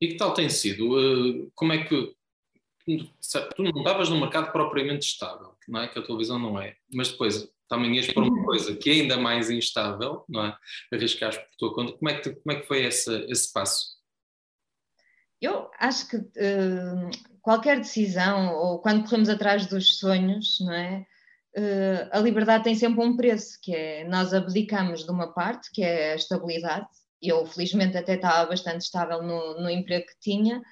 E 0.00 0.08
que 0.08 0.16
tal 0.16 0.34
tem 0.34 0.48
sido? 0.50 0.98
Eh, 0.98 1.48
como 1.54 1.72
é 1.72 1.84
que 1.84 2.14
tu 2.84 3.62
não 3.62 3.70
estavas 3.78 4.08
num 4.08 4.20
mercado 4.20 4.50
propriamente 4.52 5.06
estável, 5.06 5.54
não 5.68 5.80
é? 5.80 5.88
Que 5.88 5.98
a 5.98 6.02
televisão 6.02 6.38
não 6.38 6.60
é, 6.60 6.76
mas 6.92 7.08
depois 7.08 7.48
também 7.68 7.96
ias 7.96 8.06
para 8.12 8.22
uma 8.22 8.44
coisa 8.44 8.76
que 8.76 8.90
é 8.90 8.92
ainda 8.94 9.16
mais 9.16 9.48
instável, 9.48 10.24
não 10.28 10.44
é? 10.44 10.56
Arriscaste 10.92 11.40
por 11.40 11.56
tua 11.56 11.74
conta. 11.74 11.92
Como 11.92 12.10
é 12.10 12.18
que, 12.18 12.34
como 12.34 12.56
é 12.56 12.60
que 12.60 12.66
foi 12.66 12.84
esse, 12.84 13.14
esse 13.30 13.50
passo? 13.52 14.01
Eu 15.42 15.68
acho 15.80 16.08
que 16.08 16.16
uh, 16.16 17.10
qualquer 17.42 17.78
decisão, 17.78 18.54
ou 18.54 18.78
quando 18.78 19.02
corremos 19.02 19.28
atrás 19.28 19.66
dos 19.66 19.98
sonhos, 19.98 20.58
não 20.60 20.72
é? 20.72 21.04
uh, 21.58 22.08
a 22.12 22.18
liberdade 22.20 22.64
tem 22.64 22.74
sempre 22.74 23.04
um 23.04 23.16
preço, 23.16 23.58
que 23.60 23.74
é 23.74 24.04
nós 24.04 24.32
abdicamos 24.32 25.04
de 25.04 25.10
uma 25.10 25.32
parte, 25.32 25.70
que 25.72 25.82
é 25.82 26.12
a 26.12 26.16
estabilidade. 26.16 26.86
Eu, 27.20 27.44
felizmente, 27.44 27.96
até 27.96 28.14
estava 28.14 28.48
bastante 28.48 28.82
estável 28.82 29.22
no, 29.22 29.60
no 29.60 29.68
emprego 29.68 30.06
que 30.06 30.20
tinha, 30.20 30.62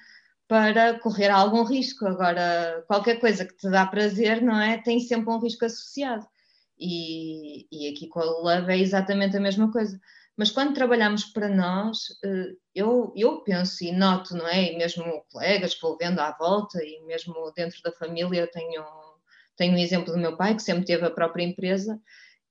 para 0.47 0.99
correr 0.99 1.29
algum 1.29 1.63
risco. 1.63 2.05
Agora, 2.05 2.83
qualquer 2.87 3.19
coisa 3.19 3.45
que 3.45 3.55
te 3.55 3.69
dá 3.69 3.85
prazer, 3.85 4.41
não 4.41 4.59
é? 4.59 4.77
Tem 4.77 4.99
sempre 4.99 5.33
um 5.33 5.39
risco 5.39 5.65
associado. 5.65 6.25
E, 6.77 7.67
e 7.71 7.89
aqui 7.89 8.07
com 8.07 8.19
a 8.19 8.25
Love 8.25 8.71
é 8.71 8.77
exatamente 8.77 9.37
a 9.37 9.39
mesma 9.39 9.71
coisa. 9.71 9.99
Mas 10.41 10.49
quando 10.49 10.73
trabalhamos 10.73 11.25
para 11.25 11.47
nós, 11.47 11.99
eh, 12.25 12.55
eu, 12.73 13.13
eu 13.15 13.43
penso 13.43 13.83
e 13.83 13.91
noto, 13.91 14.35
não 14.35 14.47
é? 14.47 14.73
E 14.73 14.75
mesmo 14.75 15.23
colegas 15.31 15.75
que 15.75 15.81
vou 15.83 15.95
vendo 15.95 16.19
à 16.19 16.35
volta, 16.35 16.83
e 16.83 16.99
mesmo 17.05 17.35
dentro 17.55 17.79
da 17.83 17.91
família, 17.91 18.49
tenho, 18.51 18.83
tenho 19.55 19.75
um 19.75 19.77
exemplo 19.77 20.11
do 20.11 20.17
meu 20.17 20.35
pai, 20.35 20.55
que 20.55 20.63
sempre 20.63 20.83
teve 20.83 21.05
a 21.05 21.11
própria 21.11 21.43
empresa, 21.43 22.01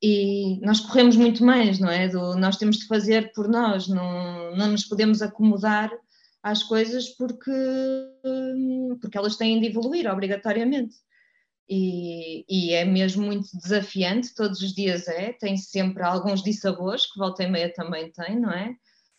e 0.01 0.61
nós 0.65 0.79
corremos 0.79 1.17
muito 1.17 1.45
mais, 1.45 1.81
não 1.81 1.91
é? 1.91 2.07
Do, 2.07 2.37
nós 2.37 2.57
temos 2.57 2.77
de 2.77 2.87
fazer 2.87 3.33
por 3.33 3.49
nós, 3.49 3.89
não, 3.89 4.55
não 4.55 4.69
nos 4.69 4.85
podemos 4.85 5.21
acomodar 5.21 5.91
às 6.45 6.63
coisas 6.63 7.09
porque, 7.09 7.51
porque 9.01 9.19
elas 9.19 9.35
têm 9.35 9.59
de 9.61 9.67
evoluir 9.67 10.09
obrigatoriamente. 10.09 10.95
E, 11.73 12.45
e, 12.49 12.75
é 12.75 12.85
mesmo 12.85 13.25
muito 13.25 13.49
desafiante, 13.57 14.35
todos 14.35 14.61
os 14.61 14.75
dias 14.75 15.07
é, 15.07 15.33
tem 15.33 15.57
sempre 15.57 16.03
alguns 16.03 16.43
dissabores, 16.43 17.07
que 17.07 17.17
volta 17.17 17.45
e 17.45 17.49
meia 17.49 17.73
também 17.73 18.11
tem, 18.11 18.41
não 18.41 18.51
é? 18.51 18.75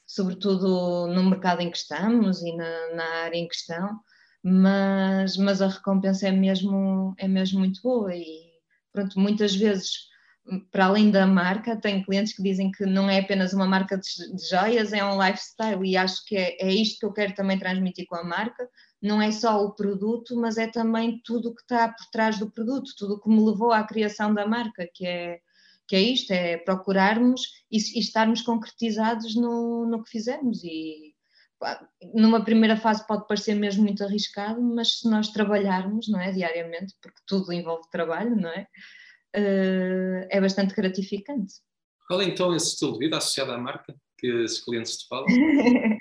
Sobretudo 0.06 1.08
no 1.08 1.24
mercado 1.24 1.62
em 1.62 1.72
que 1.72 1.78
estamos 1.78 2.42
e 2.42 2.54
na, 2.54 2.94
na 2.94 3.06
área 3.24 3.38
em 3.38 3.48
questão, 3.48 3.98
mas, 4.44 5.38
mas 5.38 5.62
a 5.62 5.68
recompensa 5.70 6.28
é 6.28 6.32
mesmo, 6.32 7.14
é 7.18 7.28
mesmo 7.28 7.60
muito 7.60 7.82
boa 7.82 8.14
e 8.14 8.52
pronto, 8.92 9.18
muitas 9.18 9.56
vezes 9.56 10.12
para 10.72 10.86
além 10.86 11.12
da 11.12 11.26
marca, 11.28 11.80
tenho 11.80 12.04
clientes 12.04 12.36
que 12.36 12.44
dizem 12.44 12.72
que 12.72 12.86
não 12.86 13.10
é 13.10 13.20
apenas 13.20 13.54
uma 13.54 13.68
marca 13.68 13.98
de, 13.98 14.36
de 14.36 14.50
joias, 14.50 14.92
é 14.92 15.04
um 15.04 15.22
lifestyle 15.24 15.86
e 15.86 15.96
acho 15.96 16.26
que 16.26 16.36
é, 16.36 16.58
é 16.60 16.74
isto 16.74 17.00
que 17.00 17.06
eu 17.06 17.14
quero 17.14 17.34
também 17.34 17.58
transmitir 17.58 18.06
com 18.08 18.16
a 18.16 18.24
marca, 18.24 18.68
não 19.02 19.22
é 19.22 19.32
só 19.32 19.64
o 19.66 19.74
produto, 19.74 20.36
mas 20.36 20.58
é 20.58 20.68
também 20.68 21.20
tudo 21.24 21.50
o 21.50 21.56
que 21.56 21.62
está 21.62 21.90
por 21.90 22.06
trás 22.12 22.38
do 22.38 22.52
produto, 22.52 22.92
tudo 22.98 23.16
o 23.16 23.20
que 23.20 23.30
me 23.30 23.44
levou 23.44 23.72
à 23.72 23.84
criação 23.84 24.34
da 24.34 24.46
marca, 24.46 24.88
que 24.94 25.06
é, 25.06 25.40
que 25.88 25.96
é 25.96 26.00
isto, 26.02 26.32
é 26.32 26.58
procurarmos 26.58 27.42
e, 27.72 27.78
e 27.78 28.00
estarmos 28.00 28.42
concretizados 28.42 29.36
no, 29.36 29.88
no 29.88 30.04
que 30.04 30.12
fizemos. 30.12 30.64
E 30.64 31.16
numa 32.14 32.44
primeira 32.44 32.78
fase 32.78 33.06
pode 33.06 33.28
parecer 33.28 33.56
mesmo 33.56 33.84
muito 33.84 34.04
arriscado, 34.04 34.62
mas 34.62 35.00
se 35.00 35.10
nós 35.10 35.30
trabalharmos, 35.30 36.08
não 36.08 36.20
é, 36.20 36.32
diariamente, 36.32 36.96
porque 37.02 37.20
tudo 37.26 37.52
envolve 37.52 37.90
trabalho, 37.90 38.36
não 38.36 38.50
é? 38.50 38.68
Uh, 39.36 40.28
é 40.30 40.42
bastante 40.42 40.76
gratificante. 40.76 41.56
Qual 42.08 42.22
é 42.22 42.26
então 42.26 42.54
esse 42.56 42.68
estilo 42.68 42.94
de 42.94 43.00
vida 43.00 43.18
associado 43.18 43.52
à 43.54 43.58
marca 43.58 43.96
que 44.18 44.28
esses 44.44 44.64
clientes 44.64 44.98
te 44.98 45.08
falam? 45.08 45.26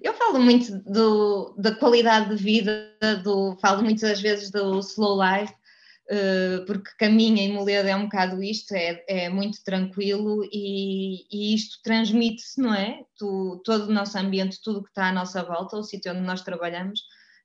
Eu 0.00 0.14
falo 0.14 0.40
muito 0.40 0.78
do, 0.84 1.54
da 1.58 1.74
qualidade 1.74 2.34
de 2.34 2.42
vida, 2.42 2.96
do, 3.22 3.56
falo 3.60 3.82
muitas 3.82 4.20
vezes 4.20 4.50
do 4.50 4.78
slow 4.80 5.20
life, 5.22 5.52
uh, 6.10 6.64
porque 6.66 6.90
caminho 6.98 7.38
em 7.38 7.52
Moledo 7.52 7.88
é 7.88 7.96
um 7.96 8.04
bocado 8.04 8.42
isto, 8.42 8.72
é, 8.72 9.04
é 9.08 9.28
muito 9.28 9.62
tranquilo 9.64 10.44
e, 10.52 11.26
e 11.30 11.54
isto 11.54 11.78
transmite-se, 11.82 12.60
não 12.60 12.74
é? 12.74 13.04
Tu, 13.16 13.60
todo 13.64 13.86
o 13.86 13.92
nosso 13.92 14.18
ambiente, 14.18 14.60
tudo 14.62 14.82
que 14.82 14.90
está 14.90 15.08
à 15.08 15.12
nossa 15.12 15.42
volta, 15.42 15.76
o 15.76 15.84
sítio 15.84 16.12
onde 16.12 16.22
nós 16.22 16.42
trabalhamos, 16.42 17.00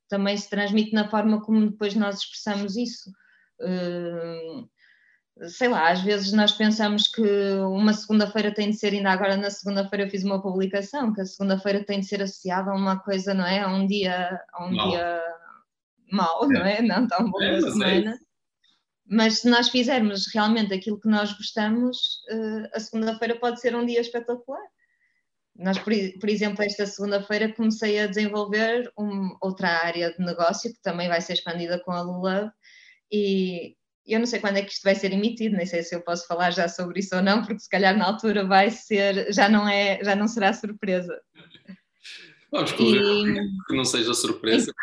também 0.09 0.38
se 0.38 0.50
transmite 0.50 0.93
na 0.93 1.09
forma 1.09 1.41
como 1.41 1.69
depois 1.69 1.93
nós 1.95 2.19
expressamos 2.19 2.75
isso. 2.75 3.09
Uh, 3.59 4.67
sei 5.50 5.67
lá, 5.67 5.91
às 5.91 6.01
vezes 6.01 6.32
nós 6.34 6.51
pensamos 6.51 7.08
que 7.08 7.22
uma 7.72 7.94
segunda-feira 7.94 8.53
tem 8.53 8.72
de 8.72 8.77
ser, 8.77 8.94
ainda 8.94 9.12
agora 9.12 9.38
na 9.38 9.50
segunda-feira 9.50 10.06
eu 10.06 10.10
fiz 10.10 10.24
uma 10.24 10.41
publicação, 10.41 11.13
que 11.13 11.22
a 11.22 11.25
segunda-feira 11.25 11.84
tem 11.84 12.00
de 12.00 12.08
ser 12.08 12.22
associada 12.22 12.72
a 12.72 12.75
uma 12.75 13.00
coisa, 13.00 13.34
não 13.34 13.46
é? 13.46 13.60
A 13.60 13.67
um 13.67 13.86
dia, 13.86 14.39
a 14.53 14.65
um 14.65 14.75
mau. 14.75 14.89
dia 14.89 15.24
mau, 16.12 16.48
não 16.48 16.65
é? 16.65 16.82
Não 16.82 17.08
tão 17.08 17.29
bom 17.29 17.41
é, 17.41 17.62
semana. 17.62 18.12
É. 18.12 18.17
Mas 19.10 19.39
se 19.39 19.50
nós 19.50 19.70
fizermos 19.70 20.27
realmente 20.34 20.74
aquilo 20.74 21.00
que 21.00 21.08
nós 21.08 21.32
gostamos, 21.34 21.98
eh, 22.29 22.70
a 22.74 22.79
segunda-feira 22.79 23.39
pode 23.39 23.62
ser 23.62 23.74
um 23.75 23.86
dia 23.86 24.01
espetacular. 24.01 24.62
Nós, 25.56 25.77
por, 25.79 25.94
por 26.20 26.29
exemplo, 26.29 26.63
esta 26.63 26.86
segunda-feira 26.86 27.53
comecei 27.53 28.00
a 28.00 28.08
desenvolver 28.08 28.91
um, 28.98 29.36
outra 29.41 29.70
área 29.70 30.13
de 30.13 30.20
negócio 30.20 30.72
que 30.74 30.82
também 30.82 31.08
vai 31.08 31.22
ser 31.22 31.34
expandida 31.34 31.79
com 31.84 31.91
a 31.91 32.01
Lulove 32.01 32.51
e 33.12 33.75
eu 34.13 34.19
não 34.19 34.25
sei 34.25 34.39
quando 34.39 34.57
é 34.57 34.61
que 34.61 34.71
isto 34.71 34.83
vai 34.83 34.95
ser 34.95 35.11
emitido, 35.11 35.57
nem 35.57 35.65
sei 35.65 35.83
se 35.83 35.95
eu 35.95 36.01
posso 36.01 36.27
falar 36.27 36.51
já 36.51 36.67
sobre 36.67 36.99
isso 36.99 37.15
ou 37.15 37.21
não, 37.21 37.43
porque 37.43 37.59
se 37.59 37.69
calhar 37.69 37.97
na 37.97 38.05
altura 38.05 38.45
vai 38.45 38.69
ser, 38.69 39.31
já 39.33 39.49
não 39.49 39.67
é, 39.67 39.99
já 40.03 40.15
não 40.15 40.27
será 40.27 40.53
surpresa. 40.53 41.19
Vamos 42.51 42.71
correr, 42.71 43.01
e... 43.01 43.33
que 43.67 43.75
não 43.75 43.83
seja 43.83 44.13
surpresa. 44.13 44.73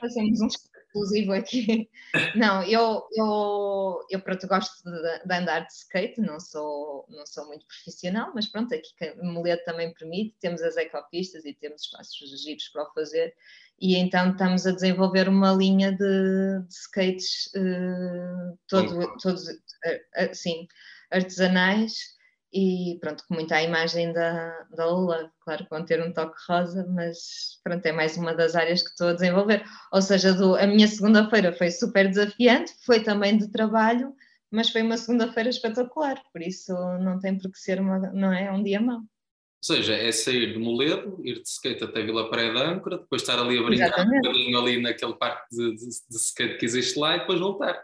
Fazemos 0.00 0.40
um 0.40 0.48
exclusivo 0.90 1.32
aqui. 1.32 1.88
Não, 2.36 2.62
eu, 2.64 3.06
eu, 3.14 4.00
eu 4.10 4.20
pronto, 4.20 4.46
gosto 4.48 4.82
de, 4.84 5.26
de, 5.26 5.34
andar 5.34 5.60
de 5.60 5.72
skate, 5.72 6.20
não 6.20 6.40
sou, 6.40 7.06
não 7.08 7.24
sou 7.24 7.46
muito 7.46 7.64
profissional, 7.66 8.32
mas 8.34 8.48
pronto, 8.48 8.74
aqui 8.74 8.90
Moledo 9.22 9.62
também 9.64 9.94
permite, 9.94 10.36
temos 10.40 10.60
as 10.62 10.76
ecopistas 10.76 11.44
e 11.44 11.54
temos 11.54 11.82
espaços 11.82 12.42
giros 12.42 12.68
para 12.68 12.82
o 12.82 12.92
fazer 12.92 13.34
e 13.80 13.96
então 13.96 14.32
estamos 14.32 14.66
a 14.66 14.72
desenvolver 14.72 15.28
uma 15.28 15.52
linha 15.52 15.92
de, 15.92 16.66
de 16.66 16.74
skates 16.74 17.46
uh, 17.54 18.58
todo, 18.68 19.16
todos 19.18 19.46
uh, 19.46 20.34
sim, 20.34 20.66
artesanais 21.10 22.18
e 22.52 22.98
pronto, 23.00 23.24
com 23.28 23.34
muita 23.34 23.62
imagem 23.62 24.12
da, 24.12 24.66
da 24.74 24.86
Lula, 24.86 25.30
claro 25.40 25.64
que 25.64 25.70
vão 25.70 25.84
ter 25.84 26.02
um 26.02 26.12
toque 26.12 26.36
rosa, 26.48 26.84
mas 26.88 27.60
pronto, 27.62 27.86
é 27.86 27.92
mais 27.92 28.16
uma 28.16 28.34
das 28.34 28.56
áreas 28.56 28.82
que 28.82 28.90
estou 28.90 29.08
a 29.08 29.12
desenvolver. 29.12 29.64
Ou 29.92 30.02
seja, 30.02 30.34
do, 30.34 30.56
a 30.56 30.66
minha 30.66 30.88
segunda-feira 30.88 31.52
foi 31.52 31.70
super 31.70 32.08
desafiante, 32.08 32.72
foi 32.84 33.02
também 33.02 33.38
de 33.38 33.50
trabalho, 33.50 34.12
mas 34.50 34.70
foi 34.70 34.82
uma 34.82 34.96
segunda-feira 34.96 35.48
espetacular, 35.48 36.20
por 36.32 36.42
isso 36.42 36.72
não 36.98 37.20
tem 37.20 37.38
por 37.38 37.52
que 37.52 37.58
ser 37.58 37.80
uma, 37.80 37.98
não 38.12 38.32
é 38.32 38.50
um 38.50 38.62
dia 38.62 38.80
mau. 38.80 38.98
Ou 38.98 39.76
seja, 39.76 39.94
é 39.94 40.10
sair 40.10 40.54
de 40.54 40.58
Moledo, 40.58 41.20
ir 41.22 41.34
de 41.34 41.48
skate 41.48 41.84
até 41.84 42.02
Vila 42.02 42.30
Praia 42.30 42.52
da 42.52 42.68
Âncora, 42.68 42.98
depois 42.98 43.22
estar 43.22 43.38
ali 43.38 43.58
a 43.58 43.62
brincar 43.62 43.88
Exatamente. 43.88 44.26
um 44.26 44.32
bocadinho 44.32 44.58
ali 44.58 44.80
naquele 44.80 45.14
parque 45.14 45.54
de, 45.54 45.76
de, 45.76 45.86
de, 45.86 46.16
skate 46.16 46.56
que 46.56 46.64
existe 46.64 46.98
lá 46.98 47.16
e 47.16 47.20
depois 47.20 47.38
voltar. 47.38 47.78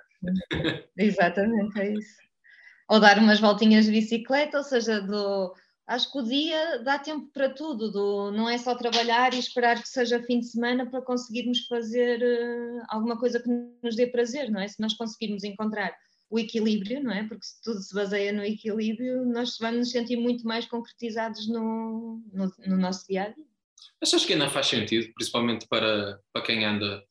Exatamente, 0.96 1.78
é 1.78 1.92
isso. 1.92 2.25
Ou 2.88 3.00
dar 3.00 3.18
umas 3.18 3.40
voltinhas 3.40 3.86
de 3.86 3.90
bicicleta, 3.90 4.58
ou 4.58 4.64
seja, 4.64 5.00
do, 5.00 5.52
acho 5.86 6.10
que 6.10 6.18
o 6.18 6.22
dia 6.22 6.78
dá 6.82 6.98
tempo 6.98 7.30
para 7.32 7.50
tudo, 7.50 7.90
do, 7.90 8.30
não 8.30 8.48
é 8.48 8.58
só 8.58 8.74
trabalhar 8.74 9.34
e 9.34 9.38
esperar 9.38 9.80
que 9.80 9.88
seja 9.88 10.22
fim 10.22 10.40
de 10.40 10.46
semana 10.46 10.88
para 10.88 11.02
conseguirmos 11.02 11.66
fazer 11.66 12.20
uh, 12.22 12.82
alguma 12.88 13.18
coisa 13.18 13.40
que 13.40 13.48
nos 13.82 13.96
dê 13.96 14.06
prazer, 14.06 14.50
não 14.50 14.60
é? 14.60 14.68
Se 14.68 14.80
nós 14.80 14.94
conseguirmos 14.94 15.44
encontrar 15.44 15.94
o 16.28 16.38
equilíbrio, 16.38 17.02
não 17.02 17.12
é? 17.12 17.22
Porque 17.26 17.44
se 17.44 17.62
tudo 17.62 17.80
se 17.80 17.94
baseia 17.94 18.32
no 18.32 18.44
equilíbrio, 18.44 19.24
nós 19.24 19.56
vamos 19.60 19.78
nos 19.78 19.90
sentir 19.90 20.16
muito 20.16 20.44
mais 20.44 20.66
concretizados 20.66 21.48
no, 21.48 22.22
no, 22.32 22.52
no 22.66 22.76
nosso 22.76 23.06
dia 23.06 23.24
a 23.24 23.28
dia. 23.28 23.44
Achas 24.02 24.24
que 24.24 24.32
ainda 24.32 24.50
faz 24.50 24.66
sentido, 24.66 25.12
principalmente 25.14 25.66
para, 25.68 26.20
para 26.32 26.42
quem 26.42 26.64
anda. 26.64 27.02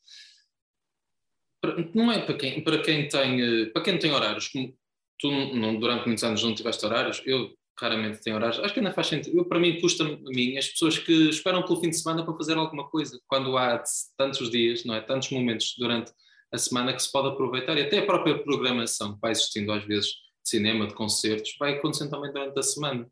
Para, 1.61 1.89
não 1.95 2.11
é 2.11 2.21
para 2.21 2.37
quem, 2.37 2.63
para 2.63 2.81
quem 2.81 3.07
tem 3.07 3.71
para 3.71 3.81
quem 3.81 3.97
tem 3.97 4.11
horários, 4.11 4.49
como 4.49 4.77
tu 5.19 5.29
não, 5.31 5.79
durante 5.79 6.05
muitos 6.05 6.23
anos 6.23 6.43
não 6.43 6.53
tiveste 6.53 6.85
horários, 6.85 7.21
eu 7.25 7.49
raramente 7.79 8.21
tenho 8.21 8.37
horários, 8.37 8.59
acho 8.59 8.73
que 8.73 8.79
ainda 8.79 8.93
faz 8.93 9.07
sentido. 9.07 9.37
Eu, 9.37 9.45
para 9.45 9.59
mim, 9.59 9.79
custa-me 9.79 10.13
a 10.13 10.29
mim 10.29 10.57
as 10.57 10.67
pessoas 10.69 10.97
que 10.97 11.29
esperam 11.29 11.63
pelo 11.63 11.79
fim 11.81 11.89
de 11.89 11.97
semana 11.97 12.23
para 12.23 12.33
fazer 12.35 12.57
alguma 12.57 12.89
coisa, 12.89 13.19
quando 13.27 13.57
há 13.57 13.81
tantos 14.17 14.49
dias, 14.49 14.85
não 14.85 14.95
é? 14.95 15.01
Tantos 15.01 15.29
momentos 15.31 15.75
durante 15.77 16.11
a 16.51 16.57
semana 16.57 16.93
que 16.93 17.01
se 17.01 17.11
pode 17.11 17.27
aproveitar 17.29 17.77
e 17.77 17.81
até 17.81 17.99
a 17.99 18.05
própria 18.05 18.41
programação 18.41 19.13
que 19.15 19.19
vai 19.19 19.31
existindo 19.31 19.71
às 19.71 19.83
vezes 19.85 20.07
de 20.07 20.49
cinema, 20.49 20.87
de 20.87 20.93
concertos, 20.93 21.55
vai 21.59 21.73
acontecendo 21.73 22.11
também 22.11 22.31
durante 22.31 22.57
a 22.57 22.63
semana. 22.63 23.07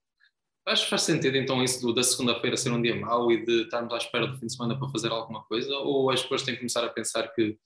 Acho 0.65 0.85
que 0.85 0.89
faz 0.89 1.01
sentido 1.01 1.35
então 1.35 1.61
isso 1.61 1.81
do, 1.81 1.93
da 1.93 2.03
segunda-feira 2.03 2.55
ser 2.55 2.71
um 2.71 2.81
dia 2.81 2.95
mau 2.95 3.29
e 3.31 3.43
de 3.43 3.63
estarmos 3.63 3.93
à 3.93 3.97
espera 3.97 4.27
do 4.27 4.37
fim 4.37 4.45
de 4.45 4.53
semana 4.53 4.79
para 4.79 4.87
fazer 4.89 5.11
alguma 5.11 5.43
coisa? 5.43 5.75
Ou 5.79 6.09
as 6.09 6.21
pessoas 6.21 6.43
têm 6.43 6.53
que 6.53 6.61
começar 6.61 6.85
a 6.85 6.89
pensar 6.89 7.27
que 7.33 7.57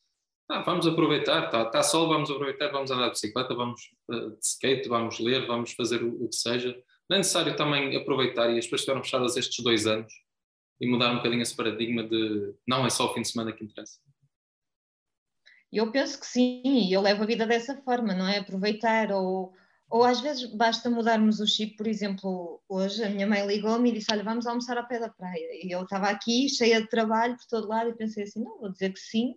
ah, 0.49 0.61
vamos 0.61 0.87
aproveitar, 0.87 1.45
está 1.45 1.65
tá 1.65 1.83
sol, 1.83 2.07
vamos 2.07 2.31
aproveitar, 2.31 2.71
vamos 2.71 2.89
andar 2.89 3.07
de 3.07 3.11
bicicleta, 3.11 3.53
vamos 3.53 3.91
uh, 4.09 4.31
de 4.31 4.45
skate, 4.45 4.87
vamos 4.87 5.19
ler, 5.19 5.45
vamos 5.45 5.73
fazer 5.73 6.01
o, 6.01 6.23
o, 6.23 6.29
que 6.29 6.35
seja. 6.35 6.73
Não 7.09 7.15
é 7.15 7.17
necessário 7.19 7.55
também 7.55 7.95
aproveitar 7.97 8.49
e 8.49 8.57
as 8.57 8.65
pessoas 8.65 8.81
estiveram 8.81 9.03
fechadas 9.03 9.35
estes 9.35 9.61
dois 9.63 9.85
anos 9.85 10.13
e 10.79 10.87
mudar 10.87 11.11
um 11.11 11.17
bocadinho 11.17 11.41
esse 11.41 11.55
paradigma 11.55 12.03
de 12.03 12.53
não 12.65 12.85
é 12.85 12.89
só 12.89 13.09
o 13.09 13.13
fim 13.13 13.21
de 13.21 13.27
semana 13.29 13.51
que 13.51 13.63
interessa. 13.63 13.99
Eu 15.71 15.91
penso 15.91 16.17
que 16.17 16.25
sim, 16.25 16.61
e 16.63 16.93
eu 16.93 17.01
levo 17.01 17.23
a 17.23 17.25
vida 17.25 17.45
dessa 17.45 17.75
forma, 17.81 18.13
não 18.13 18.25
é? 18.25 18.37
Aproveitar, 18.37 19.11
ou, 19.11 19.53
ou 19.89 20.05
às 20.05 20.21
vezes 20.21 20.45
basta 20.55 20.89
mudarmos 20.89 21.41
o 21.41 21.47
chip, 21.47 21.75
por 21.75 21.87
exemplo, 21.87 22.61
hoje 22.69 23.03
a 23.03 23.09
minha 23.09 23.27
mãe 23.27 23.45
ligou-me 23.45 23.89
e 23.89 23.93
disse: 23.93 24.07
Olha, 24.13 24.23
vamos 24.23 24.47
almoçar 24.47 24.77
ao 24.77 24.87
pé 24.87 24.97
da 24.97 25.09
praia. 25.09 25.49
E 25.61 25.69
eu 25.69 25.83
estava 25.83 26.07
aqui, 26.07 26.47
cheia 26.47 26.81
de 26.81 26.87
trabalho 26.87 27.35
por 27.35 27.45
todo 27.47 27.67
lado, 27.67 27.89
e 27.89 27.97
pensei 27.97 28.23
assim: 28.23 28.41
Não, 28.41 28.59
vou 28.59 28.71
dizer 28.71 28.93
que 28.93 28.99
sim, 28.99 29.35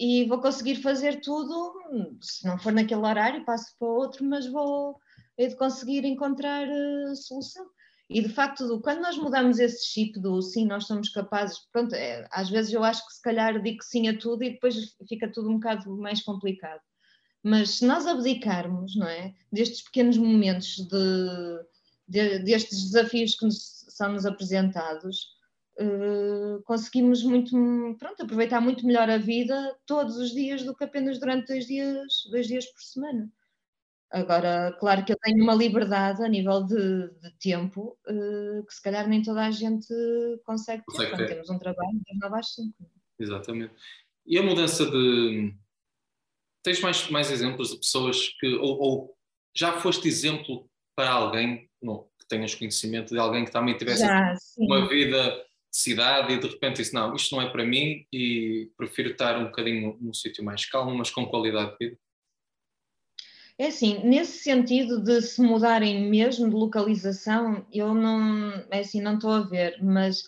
e 0.00 0.24
vou 0.24 0.40
conseguir 0.40 0.76
fazer 0.76 1.20
tudo, 1.20 1.74
se 2.22 2.46
não 2.46 2.58
for 2.58 2.72
naquele 2.72 3.02
horário, 3.02 3.44
passo 3.44 3.76
para 3.78 3.86
outro, 3.86 4.24
mas 4.24 4.46
vou 4.46 4.98
é 5.36 5.46
de 5.46 5.56
conseguir 5.56 6.06
encontrar 6.06 6.66
uh, 6.66 7.14
solução. 7.14 7.66
E 8.08 8.22
de 8.22 8.28
facto, 8.30 8.80
quando 8.80 9.02
nós 9.02 9.18
mudamos 9.18 9.58
esse 9.58 9.86
chip 9.86 10.18
do 10.18 10.40
sim, 10.40 10.66
nós 10.66 10.86
somos 10.86 11.10
capazes, 11.10 11.58
pronto, 11.70 11.94
é, 11.94 12.26
às 12.32 12.48
vezes 12.48 12.72
eu 12.72 12.82
acho 12.82 13.06
que 13.06 13.12
se 13.12 13.22
calhar 13.22 13.62
digo 13.62 13.82
sim 13.82 14.08
a 14.08 14.18
tudo 14.18 14.42
e 14.42 14.50
depois 14.50 14.96
fica 15.06 15.30
tudo 15.30 15.50
um 15.50 15.54
bocado 15.54 15.94
mais 15.98 16.22
complicado. 16.22 16.80
Mas 17.42 17.76
se 17.76 17.86
nós 17.86 18.06
abdicarmos, 18.06 18.96
não 18.96 19.06
é, 19.06 19.34
destes 19.52 19.82
pequenos 19.82 20.16
momentos 20.16 20.76
de, 20.76 21.64
de 22.08 22.38
destes 22.40 22.90
desafios 22.90 23.34
que 23.34 23.44
nos, 23.44 23.84
são 23.88 24.12
nos 24.12 24.24
apresentados, 24.24 25.26
uh, 25.80 26.62
conseguimos 26.64 27.22
muito, 27.22 27.56
pronto, 27.98 28.22
aproveitar 28.22 28.60
muito 28.60 28.86
melhor 28.86 29.08
a 29.08 29.18
vida 29.18 29.76
todos 29.86 30.16
os 30.16 30.30
dias 30.30 30.62
do 30.62 30.74
que 30.74 30.84
apenas 30.84 31.18
durante 31.18 31.48
dois 31.48 31.66
dias, 31.66 32.24
dois 32.30 32.46
dias 32.46 32.66
por 32.66 32.82
semana. 32.82 33.30
Agora, 34.12 34.76
claro 34.80 35.04
que 35.04 35.12
eu 35.12 35.18
tenho 35.22 35.42
uma 35.42 35.54
liberdade 35.54 36.22
a 36.22 36.28
nível 36.28 36.64
de, 36.64 37.08
de 37.20 37.30
tempo 37.38 37.96
uh, 38.08 38.66
que 38.66 38.74
se 38.74 38.82
calhar 38.82 39.08
nem 39.08 39.22
toda 39.22 39.46
a 39.46 39.50
gente 39.52 39.94
consegue 40.44 40.82
ter 40.84 40.92
consegue 40.92 41.16
ter. 41.16 41.28
temos 41.28 41.48
um 41.48 41.58
trabalho 41.58 42.00
das 42.06 42.18
9 42.18 42.38
às 42.38 42.54
5. 42.54 42.74
Exatamente. 43.20 43.74
E 44.26 44.36
a 44.36 44.42
mudança 44.42 44.84
de. 44.90 45.54
Tens 46.62 46.80
mais, 46.80 47.08
mais 47.08 47.30
exemplos 47.30 47.70
de 47.70 47.76
pessoas 47.76 48.28
que. 48.40 48.48
Ou, 48.56 48.80
ou 48.80 49.16
já 49.54 49.78
foste 49.78 50.08
exemplo 50.08 50.68
para 50.96 51.10
alguém 51.10 51.70
não, 51.80 52.08
que 52.18 52.26
tenhas 52.28 52.54
conhecimento 52.54 53.14
de 53.14 53.18
alguém 53.18 53.44
que 53.44 53.52
também 53.52 53.76
tivesse 53.76 54.00
já, 54.00 54.34
uma 54.58 54.88
vida 54.88 55.44
cidade 55.70 56.34
e 56.34 56.38
de 56.38 56.48
repente 56.48 56.76
disse: 56.76 56.94
Não, 56.94 57.14
isto 57.14 57.34
não 57.34 57.42
é 57.42 57.50
para 57.50 57.64
mim 57.64 58.06
e 58.12 58.70
prefiro 58.76 59.10
estar 59.10 59.38
um 59.38 59.46
bocadinho 59.46 59.96
num 60.00 60.14
sítio 60.14 60.44
mais 60.44 60.66
calmo, 60.66 60.96
mas 60.96 61.10
com 61.10 61.26
qualidade 61.26 61.72
de 61.72 61.88
vida? 61.88 61.98
É 63.60 63.66
assim, 63.66 64.00
nesse 64.04 64.38
sentido 64.38 65.02
de 65.02 65.20
se 65.20 65.42
mudarem 65.42 66.08
mesmo 66.08 66.48
de 66.48 66.54
localização, 66.54 67.66
eu 67.70 67.92
não, 67.92 68.52
é 68.70 68.78
assim, 68.80 69.02
não 69.02 69.16
estou 69.16 69.32
a 69.32 69.42
ver, 69.42 69.76
mas 69.82 70.22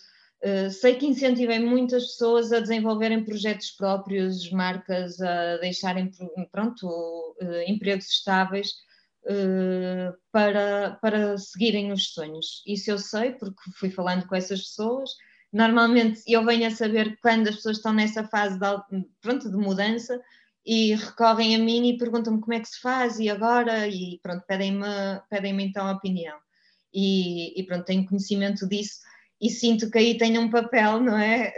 uh, 0.45 0.69
sei 0.69 0.93
que 0.97 1.07
incentivem 1.07 1.59
muitas 1.65 2.03
pessoas 2.03 2.51
a 2.51 2.59
desenvolverem 2.59 3.25
projetos 3.25 3.71
próprios, 3.71 4.51
marcas, 4.51 5.19
a 5.19 5.57
deixarem, 5.57 6.11
pronto, 6.51 6.87
uh, 6.87 7.61
empregos 7.67 8.07
estáveis 8.07 8.69
uh, 9.25 10.15
para, 10.31 10.99
para 11.01 11.35
seguirem 11.35 11.91
os 11.91 12.13
sonhos. 12.13 12.61
Isso 12.67 12.91
eu 12.91 12.99
sei, 12.99 13.31
porque 13.31 13.61
fui 13.79 13.89
falando 13.89 14.27
com 14.27 14.35
essas 14.35 14.61
pessoas. 14.61 15.09
Normalmente 15.53 16.23
eu 16.27 16.43
venho 16.43 16.67
a 16.67 16.71
saber 16.71 17.17
quando 17.21 17.47
as 17.47 17.55
pessoas 17.55 17.77
estão 17.77 17.93
nessa 17.93 18.23
fase 18.27 18.59
de, 18.59 19.05
pronto, 19.21 19.49
de 19.49 19.55
mudança, 19.55 20.19
e 20.65 20.95
recorrem 20.95 21.55
a 21.55 21.59
mim 21.59 21.89
e 21.89 21.97
perguntam-me 21.97 22.39
como 22.39 22.53
é 22.53 22.59
que 22.59 22.69
se 22.69 22.79
faz 22.79 23.19
e 23.19 23.29
agora, 23.29 23.87
e 23.87 24.19
pronto, 24.23 24.43
pedem-me 24.47 24.85
pedem 25.29 25.61
então 25.61 25.87
a 25.87 25.91
opinião. 25.91 26.37
E, 26.93 27.59
e, 27.59 27.65
pronto, 27.65 27.85
tenho 27.85 28.05
conhecimento 28.05 28.67
disso 28.67 28.99
e 29.41 29.49
sinto 29.49 29.89
que 29.91 29.97
aí 29.97 30.17
tenho 30.17 30.39
um 30.39 30.49
papel, 30.49 31.01
não 31.01 31.17
é? 31.17 31.53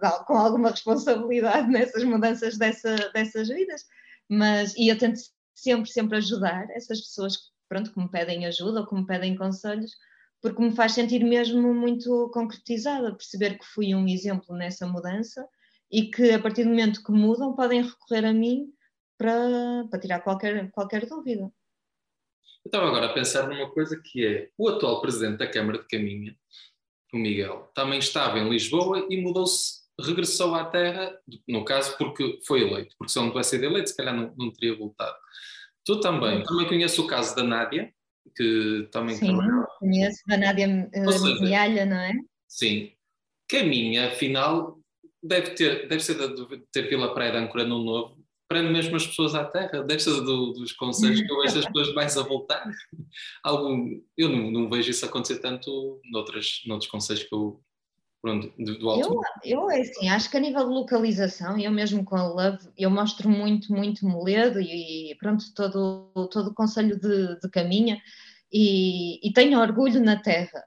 Uh, 0.00 0.24
com 0.24 0.38
alguma 0.38 0.70
responsabilidade 0.70 1.68
nessas 1.70 2.02
mudanças 2.04 2.56
dessa, 2.56 2.96
dessas 3.12 3.48
vidas. 3.48 3.84
Mas, 4.28 4.74
e 4.74 4.88
eu 4.88 4.96
tento 4.96 5.20
sempre, 5.54 5.90
sempre 5.90 6.16
ajudar 6.16 6.66
essas 6.70 7.00
pessoas 7.00 7.36
que, 7.36 7.42
pronto, 7.68 7.92
que 7.92 7.98
me 7.98 8.08
pedem 8.08 8.46
ajuda 8.46 8.80
ou 8.80 8.86
que 8.86 8.94
me 8.94 9.06
pedem 9.06 9.36
conselhos, 9.36 9.92
porque 10.44 10.60
me 10.60 10.76
faz 10.76 10.92
sentir 10.92 11.24
mesmo 11.24 11.72
muito 11.72 12.28
concretizada, 12.28 13.14
perceber 13.14 13.58
que 13.58 13.64
fui 13.64 13.94
um 13.94 14.06
exemplo 14.06 14.54
nessa 14.54 14.86
mudança 14.86 15.48
e 15.90 16.10
que 16.10 16.32
a 16.32 16.38
partir 16.38 16.64
do 16.64 16.68
momento 16.68 17.02
que 17.02 17.10
mudam 17.12 17.54
podem 17.54 17.82
recorrer 17.82 18.26
a 18.26 18.32
mim 18.34 18.66
para, 19.16 19.86
para 19.90 19.98
tirar 19.98 20.20
qualquer, 20.20 20.70
qualquer 20.70 21.06
dúvida. 21.06 21.44
Eu 22.62 22.68
estava 22.68 22.88
agora 22.88 23.06
a 23.06 23.14
pensar 23.14 23.48
numa 23.48 23.70
coisa 23.70 23.98
que 24.04 24.26
é 24.26 24.50
o 24.58 24.68
atual 24.68 25.00
presidente 25.00 25.38
da 25.38 25.50
Câmara 25.50 25.78
de 25.78 25.88
Caminha, 25.88 26.36
o 27.10 27.16
Miguel, 27.16 27.70
também 27.74 27.98
estava 27.98 28.38
em 28.38 28.46
Lisboa 28.46 29.06
e 29.08 29.16
mudou-se, 29.22 29.80
regressou 29.98 30.54
à 30.54 30.66
terra, 30.66 31.18
no 31.48 31.64
caso 31.64 31.96
porque 31.96 32.38
foi 32.46 32.68
eleito, 32.68 32.94
porque 32.98 33.10
se 33.10 33.18
ele 33.18 33.24
não 33.24 33.32
tivesse 33.32 33.50
sido 33.50 33.64
eleito, 33.64 33.88
se 33.88 33.96
calhar 33.96 34.14
não, 34.14 34.34
não 34.36 34.52
teria 34.52 34.76
voltado. 34.76 35.16
Tu 35.86 36.00
também, 36.00 36.42
também 36.42 36.68
conheces 36.68 36.98
o 36.98 37.06
caso 37.06 37.34
da 37.34 37.42
Nádia, 37.42 37.90
que 38.36 38.88
também 38.90 39.16
Sim, 39.16 39.26
trabalhou. 39.26 39.66
conheço, 39.78 40.22
da 40.26 40.36
Nádia 40.36 40.66
uh, 40.68 41.42
Mialha, 41.42 41.86
não 41.86 41.96
é? 41.96 42.12
Sim. 42.48 42.92
Caminha, 43.48 44.08
afinal, 44.08 44.78
deve 45.22 45.50
ter, 45.50 45.88
deve 45.88 46.02
ser 46.02 46.14
de 46.14 46.58
ter 46.72 46.88
Vila 46.88 47.14
Praia 47.14 47.32
de 47.32 47.38
Âncora 47.38 47.64
no 47.64 47.82
Novo, 47.82 48.24
prende 48.48 48.70
mesmo 48.70 48.94
as 48.96 49.06
pessoas 49.06 49.34
à 49.34 49.44
terra, 49.44 49.82
deve 49.82 50.00
ser 50.00 50.12
do, 50.20 50.52
dos 50.52 50.72
conselhos 50.72 51.20
que 51.20 51.32
eu 51.32 51.40
vejo 51.40 51.58
as 51.58 51.66
pessoas 51.66 51.94
mais 51.94 52.16
a 52.16 52.22
voltar. 52.22 52.64
Algum, 53.42 54.00
eu 54.16 54.28
não, 54.28 54.50
não, 54.50 54.70
vejo 54.70 54.90
isso 54.90 55.04
acontecer 55.04 55.40
tanto 55.40 56.00
noutras, 56.04 56.62
noutros 56.66 56.90
conselhos 56.90 57.24
que 57.24 57.34
eu. 57.34 57.60
Pronto, 58.24 58.50
do, 58.58 58.78
do 58.78 58.88
alto. 58.88 59.20
Eu, 59.44 59.60
eu, 59.60 59.70
é 59.70 59.82
assim, 59.82 60.08
acho 60.08 60.30
que 60.30 60.38
a 60.38 60.40
nível 60.40 60.64
de 60.64 60.72
localização, 60.72 61.58
eu 61.58 61.70
mesmo 61.70 62.02
com 62.02 62.16
a 62.16 62.26
Love, 62.26 62.70
eu 62.74 62.88
mostro 62.88 63.28
muito, 63.28 63.70
muito 63.70 64.06
Moledo 64.06 64.58
e 64.62 65.14
pronto, 65.20 65.44
todo, 65.54 66.10
todo 66.32 66.48
o 66.48 66.54
conselho 66.54 66.98
de, 66.98 67.38
de 67.38 67.50
caminha 67.50 68.00
e, 68.50 69.20
e 69.28 69.30
tenho 69.34 69.60
orgulho 69.60 70.02
na 70.02 70.16
terra 70.16 70.64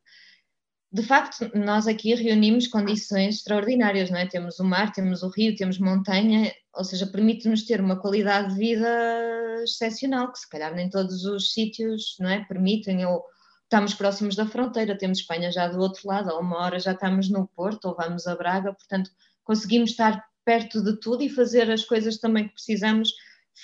de 0.91 1.03
facto, 1.03 1.51
nós 1.53 1.87
aqui 1.87 2.13
reunimos 2.13 2.67
condições 2.67 3.37
extraordinárias, 3.37 4.09
não 4.09 4.19
é? 4.19 4.25
Temos 4.25 4.59
o 4.59 4.63
mar, 4.63 4.93
temos 4.93 5.21
o 5.21 5.29
rio, 5.29 5.55
temos 5.55 5.79
montanha, 5.79 6.53
ou 6.73 6.83
seja, 6.83 7.05
permite-nos 7.05 7.65
ter 7.65 7.81
uma 7.81 7.99
qualidade 7.99 8.53
de 8.53 8.59
vida 8.59 9.63
excepcional, 9.63 10.31
que 10.31 10.39
se 10.39 10.49
calhar 10.49 10.73
nem 10.73 10.89
todos 10.89 11.25
os 11.25 11.51
sítios, 11.51 12.15
não 12.19 12.29
é? 12.29 12.45
Permitem, 12.45 13.05
ou 13.05 13.23
estamos 13.67 13.93
próximos 13.93 14.35
da 14.35 14.47
fronteira, 14.47 14.97
temos 14.97 15.19
Espanha 15.19 15.51
já 15.51 15.67
do 15.67 15.79
outro 15.79 16.07
lado, 16.07 16.31
a 16.31 16.39
uma 16.39 16.57
hora 16.57 16.79
já 16.79 16.93
estamos 16.93 17.29
no 17.29 17.47
Porto, 17.47 17.85
ou 17.85 17.95
vamos 17.95 18.25
a 18.25 18.35
Braga, 18.35 18.73
portanto, 18.73 19.11
conseguimos 19.43 19.91
estar 19.91 20.25
perto 20.45 20.81
de 20.81 20.99
tudo 20.99 21.23
e 21.23 21.29
fazer 21.29 21.69
as 21.69 21.83
coisas 21.83 22.17
também 22.17 22.47
que 22.47 22.53
precisamos 22.53 23.11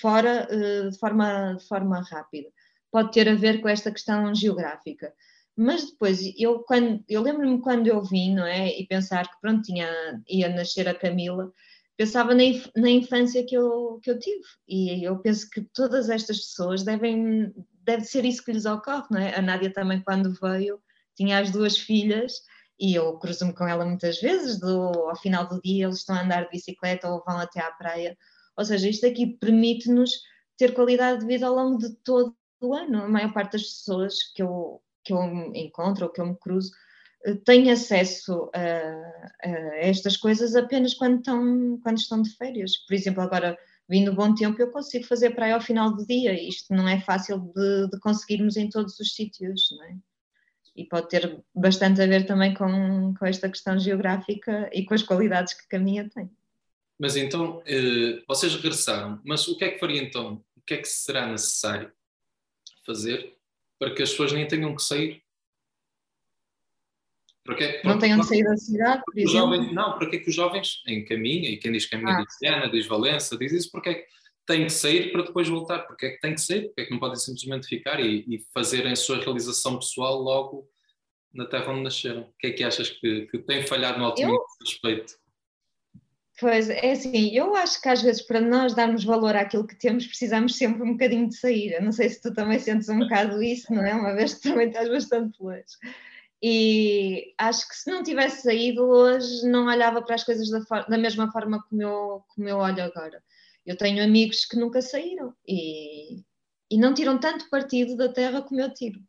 fora 0.00 0.46
eh, 0.50 0.90
de 0.90 0.98
forma, 0.98 1.54
de 1.54 1.66
forma 1.66 2.02
rápida. 2.02 2.48
Pode 2.90 3.12
ter 3.12 3.28
a 3.28 3.34
ver 3.34 3.60
com 3.60 3.68
esta 3.68 3.90
questão 3.90 4.34
geográfica 4.34 5.12
mas 5.56 5.90
depois, 5.90 6.20
eu, 6.36 6.60
quando, 6.60 7.04
eu 7.08 7.22
lembro-me 7.22 7.60
quando 7.60 7.86
eu 7.86 8.02
vim, 8.02 8.34
não 8.34 8.44
é? 8.44 8.76
E 8.76 8.86
pensar 8.86 9.28
que 9.28 9.40
pronto, 9.40 9.62
tinha, 9.62 9.88
ia 10.28 10.48
nascer 10.48 10.88
a 10.88 10.94
Camila, 10.94 11.52
pensava 11.96 12.34
na, 12.34 12.42
na 12.76 12.90
infância 12.90 13.44
que 13.46 13.56
eu, 13.56 14.00
que 14.02 14.10
eu 14.10 14.18
tive. 14.18 14.42
E 14.66 15.04
eu 15.04 15.18
penso 15.18 15.48
que 15.48 15.62
todas 15.72 16.08
estas 16.08 16.38
pessoas 16.38 16.82
devem, 16.82 17.54
deve 17.84 18.04
ser 18.04 18.24
isso 18.24 18.44
que 18.44 18.52
lhes 18.52 18.66
ocorre, 18.66 19.06
não 19.10 19.20
é? 19.20 19.34
A 19.34 19.42
Nádia 19.42 19.72
também, 19.72 20.00
quando 20.02 20.32
veio, 20.40 20.80
tinha 21.14 21.38
as 21.38 21.50
duas 21.50 21.76
filhas 21.76 22.42
e 22.78 22.94
eu 22.94 23.18
cruzo-me 23.18 23.54
com 23.54 23.66
ela 23.66 23.84
muitas 23.84 24.20
vezes, 24.20 24.58
do, 24.58 24.88
ao 25.08 25.16
final 25.16 25.46
do 25.46 25.60
dia 25.60 25.86
eles 25.86 25.98
estão 25.98 26.16
a 26.16 26.22
andar 26.22 26.44
de 26.44 26.50
bicicleta 26.50 27.08
ou 27.08 27.22
vão 27.24 27.38
até 27.38 27.60
à 27.60 27.70
praia. 27.70 28.16
Ou 28.56 28.64
seja, 28.64 28.88
isto 28.88 29.06
aqui 29.06 29.26
permite-nos 29.26 30.10
ter 30.56 30.74
qualidade 30.74 31.20
de 31.20 31.26
vida 31.26 31.46
ao 31.46 31.54
longo 31.54 31.78
de 31.78 31.94
todo 32.02 32.36
o 32.60 32.74
ano. 32.74 33.04
A 33.04 33.08
maior 33.08 33.32
parte 33.32 33.52
das 33.52 33.62
pessoas 33.62 34.16
que 34.34 34.42
eu, 34.42 34.80
que 35.04 35.12
eu 35.12 35.22
encontro 35.54 36.06
ou 36.06 36.12
que 36.12 36.20
eu 36.20 36.26
me 36.26 36.36
cruzo 36.36 36.70
eh, 37.24 37.34
têm 37.44 37.70
acesso 37.70 38.50
a, 38.54 39.48
a, 39.48 39.50
estas 39.78 40.16
coisas 40.16 40.54
apenas 40.54 40.94
quando 40.94 41.18
estão, 41.18 41.78
quando 41.82 41.98
estão 41.98 42.22
de 42.22 42.30
férias. 42.36 42.76
Por 42.86 42.94
exemplo, 42.94 43.22
agora, 43.22 43.58
vindo 43.88 44.14
bom 44.14 44.34
tempo, 44.34 44.60
eu 44.60 44.70
consigo 44.70 45.04
fazer 45.06 45.30
praia 45.30 45.54
ao 45.54 45.60
final 45.60 45.94
do 45.94 46.06
dia. 46.06 46.32
Isto 46.32 46.74
não 46.74 46.88
é 46.88 47.00
fácil 47.00 47.52
de, 47.54 47.90
de 47.90 47.98
conseguirmos 48.00 48.56
em 48.56 48.68
todos 48.68 48.98
os 48.98 49.14
sítios, 49.14 49.68
não 49.72 49.84
é? 49.84 49.96
E 50.76 50.84
pode 50.84 51.08
ter 51.08 51.40
bastante 51.54 52.02
a 52.02 52.06
ver 52.06 52.26
também 52.26 52.52
com, 52.52 53.14
com 53.14 53.26
esta 53.26 53.48
questão 53.48 53.78
geográfica 53.78 54.68
e 54.72 54.84
com 54.84 54.94
as 54.94 55.02
qualidades 55.02 55.54
que 55.54 55.64
a 55.66 55.78
caminha 55.78 56.08
tem. 56.12 56.28
Mas 56.98 57.16
então, 57.16 57.62
eh, 57.66 58.22
vocês 58.26 58.54
regressaram, 58.54 59.20
mas 59.24 59.46
o 59.46 59.56
que 59.56 59.64
é 59.64 59.70
que 59.70 59.78
faria 59.78 60.02
então? 60.02 60.44
O 60.56 60.60
que 60.60 60.74
é 60.74 60.78
que 60.78 60.88
será 60.88 61.26
necessário 61.26 61.92
fazer 62.84 63.34
para 63.78 63.94
que 63.94 64.02
as 64.02 64.10
pessoas 64.10 64.32
nem 64.32 64.46
tenham 64.46 64.74
que 64.74 64.82
sair. 64.82 65.22
Porque, 67.44 67.82
não 67.84 67.98
tenham 67.98 68.22
sair 68.22 68.42
da 68.42 68.56
cidade, 68.56 69.02
por 69.04 69.18
exemplo? 69.18 69.38
Jovens, 69.38 69.72
não, 69.72 69.98
porque 69.98 70.16
é 70.16 70.18
que 70.18 70.30
os 70.30 70.34
jovens 70.34 70.82
em 70.86 71.04
caminho, 71.04 71.44
e 71.44 71.58
quem 71.58 71.72
diz 71.72 71.84
caminho 71.84 72.10
ah. 72.10 72.24
diz 72.24 72.36
Diana, 72.40 72.70
diz 72.70 72.86
Valença, 72.86 73.36
diz 73.36 73.52
isso, 73.52 73.70
porque 73.70 73.90
é 73.90 73.94
que 73.94 74.06
têm 74.46 74.64
que 74.64 74.72
sair 74.72 75.12
para 75.12 75.24
depois 75.24 75.46
voltar? 75.46 75.80
Porque 75.80 76.06
é 76.06 76.10
que 76.10 76.20
têm 76.20 76.34
que 76.34 76.40
sair? 76.40 76.62
Porque 76.66 76.80
é 76.80 76.84
que 76.86 76.90
não 76.90 76.98
podem 76.98 77.16
simplesmente 77.16 77.66
ficar 77.66 78.00
e, 78.00 78.24
e 78.26 78.38
fazerem 78.54 78.92
a 78.92 78.96
sua 78.96 79.18
realização 79.18 79.78
pessoal 79.78 80.16
logo 80.16 80.66
na 81.34 81.44
terra 81.44 81.70
onde 81.70 81.82
nasceram? 81.82 82.22
O 82.22 82.34
que 82.38 82.46
é 82.46 82.52
que 82.52 82.64
achas 82.64 82.88
que, 82.88 83.26
que 83.26 83.38
tem 83.38 83.66
falhado 83.66 83.98
no 83.98 84.06
alto 84.06 84.22
respeito? 84.62 85.14
Pois, 86.40 86.68
é 86.68 86.92
assim, 86.92 87.36
eu 87.36 87.54
acho 87.54 87.80
que 87.80 87.88
às 87.88 88.02
vezes 88.02 88.22
para 88.22 88.40
nós 88.40 88.74
darmos 88.74 89.04
valor 89.04 89.36
àquilo 89.36 89.66
que 89.66 89.78
temos 89.78 90.06
precisamos 90.06 90.56
sempre 90.56 90.82
um 90.82 90.92
bocadinho 90.92 91.28
de 91.28 91.36
sair. 91.36 91.72
Eu 91.74 91.82
não 91.82 91.92
sei 91.92 92.08
se 92.08 92.20
tu 92.20 92.34
também 92.34 92.58
sentes 92.58 92.88
um 92.88 92.98
bocado 92.98 93.40
isso, 93.42 93.72
não 93.72 93.84
é? 93.84 93.94
Uma 93.94 94.14
vez 94.14 94.34
que 94.34 94.48
também 94.48 94.68
estás 94.68 94.88
bastante 94.88 95.40
longe. 95.40 95.64
E 96.46 97.32
acho 97.38 97.66
que 97.66 97.74
se 97.74 97.90
não 97.90 98.02
tivesse 98.02 98.42
saído 98.42 98.82
hoje, 98.82 99.48
não 99.48 99.64
olhava 99.64 100.02
para 100.02 100.14
as 100.14 100.24
coisas 100.24 100.50
da, 100.50 100.82
da 100.82 100.98
mesma 100.98 101.32
forma 101.32 101.64
como 101.66 101.80
eu, 101.80 102.22
como 102.28 102.46
eu 102.46 102.58
olho 102.58 102.82
agora. 102.82 103.24
Eu 103.64 103.78
tenho 103.78 104.04
amigos 104.04 104.44
que 104.44 104.58
nunca 104.58 104.82
saíram 104.82 105.34
e, 105.48 106.22
e 106.70 106.76
não 106.76 106.92
tiram 106.92 107.16
tanto 107.16 107.48
partido 107.48 107.96
da 107.96 108.12
terra 108.12 108.42
como 108.42 108.60
eu 108.60 108.70
tiro. 108.74 109.00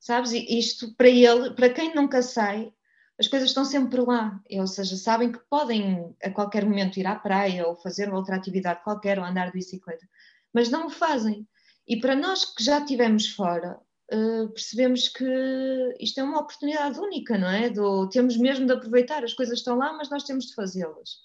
Sabes? 0.00 0.32
Isto 0.32 0.94
para 0.94 1.10
ele, 1.10 1.50
para 1.50 1.68
quem 1.68 1.94
nunca 1.94 2.22
sai, 2.22 2.72
as 3.20 3.28
coisas 3.28 3.50
estão 3.50 3.66
sempre 3.66 4.00
lá. 4.00 4.40
Ou 4.52 4.66
seja, 4.66 4.96
sabem 4.96 5.30
que 5.30 5.40
podem 5.50 6.16
a 6.22 6.30
qualquer 6.30 6.64
momento 6.64 6.98
ir 6.98 7.06
à 7.06 7.14
praia 7.14 7.68
ou 7.68 7.76
fazer 7.76 8.10
outra 8.10 8.36
atividade 8.36 8.82
qualquer 8.82 9.18
ou 9.18 9.24
andar 9.26 9.48
de 9.48 9.58
bicicleta, 9.58 10.08
mas 10.50 10.70
não 10.70 10.86
o 10.86 10.90
fazem. 10.90 11.46
E 11.86 12.00
para 12.00 12.16
nós 12.16 12.42
que 12.46 12.64
já 12.64 12.78
estivemos 12.78 13.28
fora, 13.28 13.78
uh, 14.12 14.48
percebemos 14.50 15.08
que 15.08 15.24
isto 16.00 16.20
é 16.20 16.22
uma 16.22 16.40
oportunidade 16.40 16.98
única, 16.98 17.38
não 17.38 17.48
é? 17.48 17.70
Do, 17.70 18.08
temos 18.08 18.36
mesmo 18.36 18.66
de 18.66 18.72
aproveitar, 18.72 19.24
as 19.24 19.34
coisas 19.34 19.58
estão 19.58 19.76
lá, 19.76 19.92
mas 19.92 20.10
nós 20.10 20.24
temos 20.24 20.46
de 20.46 20.54
fazê-las. 20.54 21.24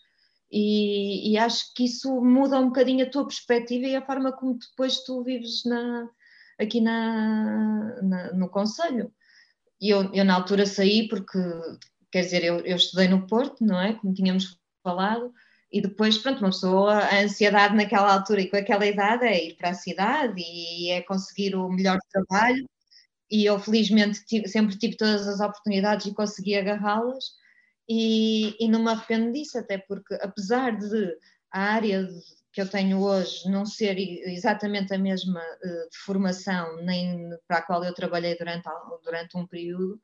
E, 0.52 1.32
e, 1.32 1.38
acho 1.38 1.74
que 1.74 1.86
isso 1.86 2.22
muda 2.22 2.60
um 2.60 2.67
bocadinho 2.67 3.06
a 3.06 3.10
tua 3.10 3.26
perspectiva 3.26 3.86
e 3.86 3.96
a 3.96 4.06
forma 4.06 4.34
como 4.34 4.60
depois 4.60 5.02
tu 5.04 5.24
vives 5.24 5.63
na, 5.65 6.10
aqui 6.60 6.82
na, 6.82 8.02
na 8.02 8.34
no 8.34 8.50
Conselho. 8.50 9.13
Eu, 9.80 10.13
eu, 10.13 10.26
na 10.26 10.36
altura 10.36 10.65
saí 10.65 11.08
porque, 11.08 11.39
quer 12.12 12.22
dizer, 12.22 12.44
eu, 12.44 12.60
eu 12.60 12.76
estudei 12.76 13.08
no 13.08 13.26
Porto, 13.28 13.63
não 13.63 13.80
é? 13.80 13.94
Como 13.94 14.13
tínhamos 14.13 14.60
falado, 14.84 15.34
e 15.72 15.82
depois, 15.82 16.17
pronto, 16.17 16.39
uma 16.39 16.50
pessoa, 16.50 16.96
a 16.96 17.22
ansiedade 17.22 17.76
naquela 17.76 18.13
altura 18.13 18.41
e 18.41 18.50
com 18.50 18.58
aquela 18.58 18.86
idade 18.86 19.26
é 19.26 19.48
ir 19.48 19.56
para 19.56 19.70
a 19.70 19.74
cidade 19.74 20.41
e 20.41 20.89
é 20.89 21.02
conseguir 21.02 21.56
o 21.56 21.70
melhor 21.70 21.98
trabalho. 22.12 22.67
E 23.32 23.46
eu, 23.46 23.60
felizmente, 23.60 24.26
tive, 24.26 24.48
sempre 24.48 24.78
tive 24.78 24.98
todas 24.98 25.28
as 25.28 25.39
oportunidades 25.39 26.06
e 26.06 26.13
consegui 26.13 26.56
agarrá-las. 26.56 27.32
E, 27.89 28.56
e 28.60 28.67
não 28.70 28.84
me 28.84 28.89
arrependo 28.89 29.32
disso, 29.32 29.58
até 29.58 29.78
porque, 29.78 30.15
apesar 30.15 30.78
de 30.78 31.15
a 31.52 31.62
área 31.62 32.08
que 32.54 32.62
eu 32.62 32.70
tenho 32.70 33.00
hoje 33.00 33.50
não 33.50 33.65
ser 33.65 33.98
exatamente 33.98 34.94
a 34.94 34.98
mesma 34.98 35.39
uh, 35.39 35.89
de 35.89 35.98
formação, 36.06 36.84
nem 36.84 37.30
para 37.48 37.58
a 37.60 37.62
qual 37.62 37.84
eu 37.84 37.94
trabalhei 37.94 38.38
durante, 38.38 38.67
durante 39.04 39.38
um 39.38 39.48
período, 39.48 40.00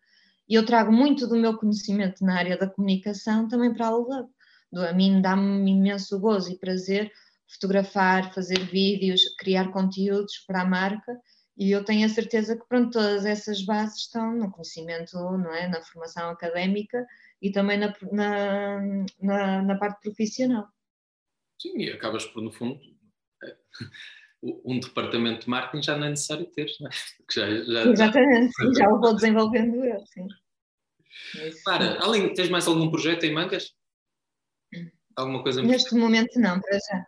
e 0.49 0.55
eu 0.55 0.65
trago 0.65 0.91
muito 0.91 1.27
do 1.27 1.35
meu 1.35 1.57
conhecimento 1.57 2.23
na 2.23 2.37
área 2.37 2.57
da 2.57 2.67
comunicação 2.67 3.47
também 3.47 3.73
para 3.73 3.87
a 3.87 3.89
Lulab 3.89 4.29
a 4.75 4.93
mim 4.93 5.21
dá-me 5.21 5.71
imenso 5.71 6.19
gozo 6.19 6.51
e 6.51 6.57
prazer 6.57 7.11
fotografar, 7.47 8.33
fazer 8.33 8.59
vídeos, 8.65 9.21
criar 9.37 9.71
conteúdos 9.71 10.39
para 10.45 10.61
a 10.61 10.65
marca 10.65 11.17
e 11.57 11.71
eu 11.71 11.83
tenho 11.83 12.05
a 12.05 12.09
certeza 12.09 12.55
que 12.55 12.67
pronto, 12.67 12.91
todas 12.91 13.25
essas 13.25 13.63
bases 13.65 14.01
estão 14.01 14.35
no 14.35 14.51
conhecimento, 14.51 15.15
não 15.15 15.53
é? 15.53 15.67
na 15.67 15.81
formação 15.81 16.29
académica 16.29 17.05
e 17.41 17.51
também 17.51 17.79
na, 17.79 17.93
na, 18.11 18.79
na, 19.19 19.61
na 19.63 19.77
parte 19.77 20.01
profissional. 20.01 20.67
Sim, 21.59 21.79
e 21.79 21.91
acabas 21.91 22.25
por, 22.25 22.43
no 22.43 22.51
fundo, 22.51 22.79
é, 23.43 23.57
um 24.43 24.79
departamento 24.79 25.45
de 25.45 25.49
marketing 25.49 25.83
já 25.83 25.97
não 25.97 26.05
é 26.05 26.09
necessário 26.11 26.45
ter, 26.45 26.67
não 26.79 26.87
é? 26.87 26.91
Já, 27.31 27.63
já, 27.63 27.91
Exatamente, 27.91 28.53
já, 28.75 28.83
já 28.83 28.89
o 28.89 28.99
vou 28.99 29.15
desenvolvendo 29.15 29.83
eu, 29.83 29.99
sim. 30.05 30.27
Para, 31.65 31.99
além, 32.03 32.33
tens 32.33 32.49
mais 32.49 32.67
algum 32.67 32.91
projeto 32.91 33.23
em 33.23 33.33
mangas? 33.33 33.73
Alguma 35.15 35.41
coisa 35.41 35.63
Neste 35.63 35.95
momento 35.95 36.39
não, 36.39 36.61
para 36.61 36.77
já. 36.77 37.07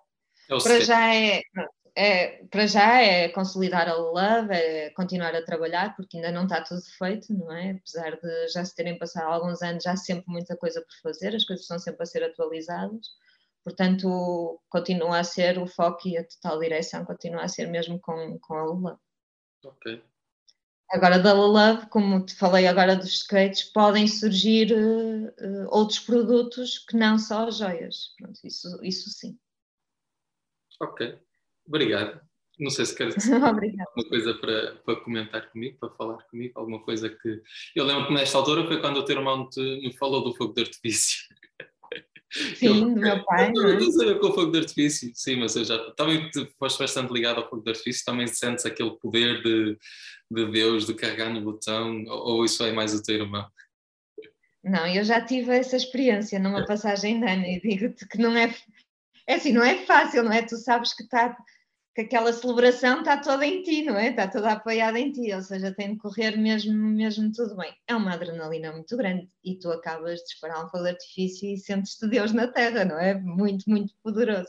É 0.49 0.57
para 0.63 0.81
já 0.81 1.15
é, 1.15 1.43
é, 1.99 2.45
para 2.45 2.65
já 2.65 3.01
é 3.01 3.27
consolidar 3.27 3.89
a 3.89 3.93
Love, 3.93 4.53
é 4.53 4.89
continuar 4.91 5.35
a 5.35 5.43
trabalhar, 5.43 5.97
porque 5.97 6.15
ainda 6.15 6.31
não 6.31 6.43
está 6.43 6.61
tudo 6.63 6.81
feito, 6.97 7.33
não 7.33 7.51
é? 7.51 7.71
Apesar 7.71 8.17
de 8.17 8.47
já 8.47 8.63
se 8.63 8.73
terem 8.73 8.97
passado 8.97 9.29
alguns 9.33 9.61
anos, 9.61 9.83
já 9.83 9.91
há 9.91 9.97
sempre 9.97 10.23
muita 10.27 10.55
coisa 10.55 10.81
por 10.81 10.95
fazer, 11.03 11.35
as 11.35 11.43
coisas 11.43 11.63
estão 11.63 11.77
sempre 11.77 12.01
a 12.01 12.05
ser 12.05 12.23
atualizadas. 12.23 13.05
Portanto, 13.65 14.61
continua 14.69 15.19
a 15.19 15.23
ser 15.25 15.59
o 15.59 15.67
foco 15.67 16.07
e 16.07 16.17
a 16.17 16.23
total 16.23 16.59
direção 16.59 17.03
continua 17.03 17.43
a 17.43 17.49
ser 17.49 17.67
mesmo 17.67 17.99
com, 17.99 18.39
com 18.39 18.53
a 18.53 18.63
Love. 18.63 18.97
Ok. 19.65 20.01
Agora, 20.91 21.19
da 21.19 21.33
Love, 21.33 21.87
como 21.87 22.25
te 22.25 22.33
falei 22.33 22.65
agora 22.65 22.95
dos 22.95 23.13
skates, 23.13 23.63
podem 23.65 24.07
surgir 24.07 24.71
uh, 24.71 25.67
outros 25.67 25.99
produtos 25.99 26.79
que 26.79 26.95
não 26.95 27.19
só 27.19 27.51
joias. 27.51 28.13
Pronto, 28.17 28.39
isso, 28.45 28.79
isso 28.81 29.09
sim. 29.09 29.37
Ok, 30.81 31.19
obrigado. 31.69 32.19
Não 32.59 32.69
sei 32.69 32.85
se 32.85 32.95
queres 32.95 33.15
dizer 33.15 33.35
alguma 33.35 34.09
coisa 34.09 34.33
para, 34.33 34.75
para 34.75 34.95
comentar 34.97 35.49
comigo, 35.49 35.77
para 35.79 35.89
falar 35.91 36.17
comigo, 36.29 36.59
alguma 36.59 36.83
coisa 36.83 37.09
que. 37.09 37.41
Eu 37.75 37.85
lembro 37.85 38.07
que 38.07 38.13
nesta 38.13 38.37
altura 38.37 38.67
foi 38.67 38.81
quando 38.81 38.97
o 38.97 39.05
teu 39.05 39.17
irmão 39.17 39.47
te, 39.49 39.61
me 39.61 39.95
falou 39.97 40.23
do 40.23 40.35
fogo 40.35 40.53
de 40.53 40.61
artifício. 40.61 41.19
Sim, 42.31 42.93
do 42.93 43.01
meu 43.01 43.23
pai. 43.23 43.51
Não, 43.51 43.79
não 43.79 43.91
sei 43.91 44.15
com 44.15 44.27
o 44.27 44.33
fogo 44.33 44.51
de 44.51 44.59
artifício, 44.59 45.11
sim, 45.15 45.37
mas 45.37 45.55
eu 45.55 45.63
já 45.63 45.91
também 45.91 46.29
foste 46.59 46.77
bastante 46.77 47.11
ligado 47.11 47.37
ao 47.37 47.49
fogo 47.49 47.63
de 47.63 47.71
artifício, 47.71 48.05
também 48.05 48.27
sentes 48.27 48.65
aquele 48.65 48.91
poder 48.99 49.41
de, 49.41 49.77
de 50.29 50.51
Deus, 50.51 50.85
de 50.85 50.93
carregar 50.93 51.33
no 51.33 51.41
botão, 51.41 52.03
ou 52.07 52.45
isso 52.45 52.63
é 52.63 52.71
mais 52.71 52.93
o 52.93 53.01
teu 53.01 53.15
irmão? 53.15 53.47
Não, 54.63 54.85
eu 54.85 55.03
já 55.03 55.25
tive 55.25 55.55
essa 55.55 55.75
experiência 55.75 56.37
numa 56.37 56.65
passagem 56.65 57.19
de 57.19 57.25
ano 57.25 57.45
e 57.45 57.59
digo-te 57.61 58.07
que 58.07 58.17
não 58.17 58.35
é, 58.37 58.53
é 59.25 59.35
assim, 59.35 59.51
não 59.51 59.63
é 59.63 59.85
fácil, 59.85 60.21
não 60.21 60.31
é? 60.31 60.43
Tu 60.43 60.57
sabes 60.57 60.93
que 60.93 61.03
está 61.03 61.35
que 61.99 62.15
aquela 62.15 62.31
celebração 62.31 62.99
está 62.99 63.17
toda 63.17 63.45
em 63.45 63.61
ti, 63.61 63.83
não 63.83 63.97
é? 63.97 64.09
Está 64.09 64.27
toda 64.27 64.53
apoiada 64.53 64.97
em 64.97 65.11
ti, 65.11 65.33
ou 65.33 65.41
seja, 65.41 65.73
tem 65.73 65.93
de 65.93 65.97
correr 65.99 66.37
mesmo, 66.37 66.73
mesmo 66.73 67.29
tudo 67.31 67.57
bem. 67.57 67.73
É 67.87 67.95
uma 67.95 68.13
adrenalina 68.13 68.71
muito 68.71 68.95
grande 68.95 69.29
e 69.43 69.59
tu 69.59 69.69
acabas 69.69 70.19
de 70.19 70.25
disparar 70.25 70.65
um 70.65 70.69
fogo 70.69 70.83
de 70.83 70.91
artifício 70.91 71.49
e 71.49 71.57
sentes-te 71.57 72.07
Deus 72.07 72.31
na 72.31 72.47
Terra, 72.47 72.85
não 72.85 72.97
é? 72.97 73.15
Muito, 73.15 73.69
muito 73.69 73.93
poderoso. 74.01 74.47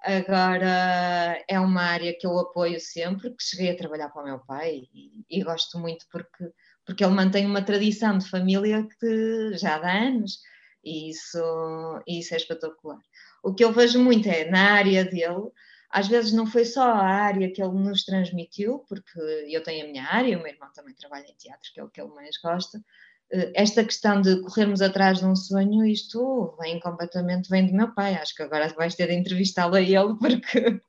Agora, 0.00 1.42
é 1.48 1.58
uma 1.58 1.82
área 1.82 2.16
que 2.16 2.26
eu 2.26 2.38
apoio 2.38 2.78
sempre, 2.78 3.30
que 3.30 3.42
cheguei 3.42 3.70
a 3.70 3.76
trabalhar 3.76 4.08
para 4.10 4.22
o 4.22 4.26
meu 4.26 4.38
pai 4.38 4.82
e, 4.94 5.24
e 5.28 5.42
gosto 5.42 5.78
muito 5.80 6.06
porque, 6.12 6.52
porque 6.84 7.04
ele 7.04 7.14
mantém 7.14 7.46
uma 7.46 7.62
tradição 7.62 8.16
de 8.16 8.30
família 8.30 8.86
que 9.00 9.58
já 9.58 9.76
há 9.76 10.06
anos 10.06 10.38
e 10.84 11.10
isso, 11.10 12.02
isso 12.06 12.32
é 12.32 12.36
espetacular. 12.36 13.00
O 13.42 13.52
que 13.52 13.64
eu 13.64 13.72
vejo 13.72 13.98
muito 13.98 14.28
é 14.28 14.48
na 14.48 14.74
área 14.74 15.04
dele 15.04 15.50
às 15.96 16.08
vezes 16.08 16.30
não 16.30 16.46
foi 16.46 16.66
só 16.66 16.82
a 16.82 17.06
área 17.06 17.50
que 17.50 17.62
ele 17.62 17.72
nos 17.72 18.04
transmitiu, 18.04 18.80
porque 18.80 19.18
eu 19.48 19.62
tenho 19.62 19.86
a 19.86 19.88
minha 19.88 20.04
área, 20.04 20.36
o 20.36 20.42
meu 20.42 20.52
irmão 20.52 20.68
também 20.74 20.94
trabalha 20.94 21.24
em 21.24 21.34
teatro, 21.36 21.72
que 21.72 21.80
é 21.80 21.82
o 21.82 21.88
que 21.88 21.98
ele 21.98 22.12
mais 22.12 22.36
gosta. 22.36 22.84
Eh, 23.32 23.52
esta 23.54 23.82
questão 23.82 24.20
de 24.20 24.42
corrermos 24.42 24.82
atrás 24.82 25.20
de 25.20 25.24
um 25.24 25.34
sonho, 25.34 25.86
isto 25.86 26.54
vem 26.60 26.78
completamente 26.80 27.48
vem 27.48 27.66
do 27.66 27.72
meu 27.72 27.94
pai. 27.94 28.14
Acho 28.14 28.34
que 28.34 28.42
agora 28.42 28.68
vais 28.74 28.94
ter 28.94 29.06
de 29.06 29.14
entrevistá-lo 29.14 29.74
a 29.74 29.80
ele, 29.80 30.14
porque, 30.20 30.82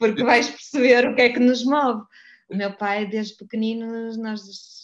porque 0.00 0.24
vais 0.24 0.50
perceber 0.50 1.06
o 1.06 1.14
que 1.14 1.22
é 1.22 1.32
que 1.32 1.38
nos 1.38 1.64
move. 1.64 2.02
O 2.50 2.56
meu 2.56 2.76
pai, 2.76 3.06
desde 3.06 3.36
pequenino, 3.36 3.86
nós, 4.16 4.40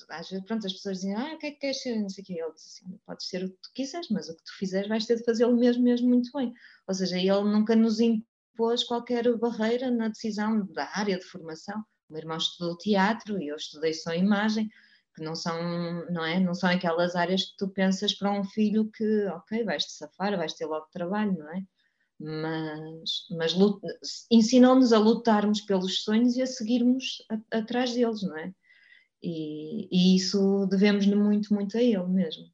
às 0.08 0.30
vezes, 0.30 0.44
pronto, 0.44 0.64
as 0.64 0.74
pessoas 0.74 0.98
dizem, 0.98 1.16
ah, 1.16 1.34
o 1.34 1.38
que 1.38 1.46
é 1.48 1.50
que 1.50 1.58
queres 1.58 1.82
ser? 1.82 2.00
Não 2.00 2.08
sei 2.08 2.22
o. 2.22 2.32
Ele 2.32 2.52
diz 2.54 2.66
assim, 2.66 3.00
podes 3.04 3.28
ser 3.28 3.42
o 3.42 3.48
que 3.48 3.56
tu 3.60 3.72
quiseres, 3.74 4.08
mas 4.10 4.28
o 4.28 4.36
que 4.36 4.44
tu 4.44 4.56
fizeres 4.56 4.88
vais 4.88 5.04
ter 5.04 5.16
de 5.16 5.24
fazê-lo 5.24 5.56
mesmo, 5.56 5.82
mesmo 5.82 6.08
muito 6.08 6.30
bem. 6.32 6.54
Ou 6.86 6.94
seja, 6.94 7.18
ele 7.18 7.50
nunca 7.50 7.74
nos 7.74 7.98
pôs 8.56 8.82
qualquer 8.84 9.36
barreira 9.36 9.90
na 9.90 10.08
decisão 10.08 10.66
da 10.72 10.90
área 10.94 11.18
de 11.18 11.24
formação. 11.24 11.78
O 12.08 12.12
meu 12.12 12.20
irmão 12.20 12.36
estudou 12.36 12.76
teatro 12.76 13.40
e 13.40 13.48
eu 13.48 13.56
estudei 13.56 13.92
só 13.92 14.14
imagem, 14.14 14.68
que 15.14 15.22
não 15.22 15.34
são, 15.34 15.58
não 16.10 16.24
é? 16.24 16.38
Não 16.40 16.54
são 16.54 16.70
aquelas 16.70 17.16
áreas 17.16 17.44
que 17.44 17.56
tu 17.56 17.68
pensas 17.68 18.14
para 18.14 18.32
um 18.32 18.44
filho 18.44 18.90
que, 18.90 19.26
ok, 19.26 19.64
vais-te 19.64 19.92
safar, 19.92 20.36
vais 20.36 20.54
ter 20.54 20.66
logo 20.66 20.86
trabalho, 20.92 21.36
não 21.36 21.48
é? 21.50 21.62
Mas, 22.18 23.26
mas 23.30 23.54
ensinou-nos 24.30 24.92
a 24.92 24.98
lutarmos 24.98 25.60
pelos 25.60 26.02
sonhos 26.02 26.36
e 26.36 26.42
a 26.42 26.46
seguirmos 26.46 27.22
a, 27.30 27.58
atrás 27.58 27.92
deles, 27.94 28.22
não 28.22 28.36
é? 28.36 28.54
E, 29.22 29.88
e 29.90 30.16
isso 30.16 30.66
devemos 30.66 31.06
muito, 31.06 31.52
muito 31.52 31.76
a 31.76 31.82
ele 31.82 32.06
mesmo. 32.06 32.44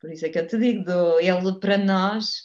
Por 0.00 0.10
isso 0.10 0.26
é 0.26 0.28
que 0.28 0.38
eu 0.38 0.46
te 0.46 0.58
digo, 0.58 0.90
ele 1.20 1.60
para 1.60 1.78
nós 1.78 2.44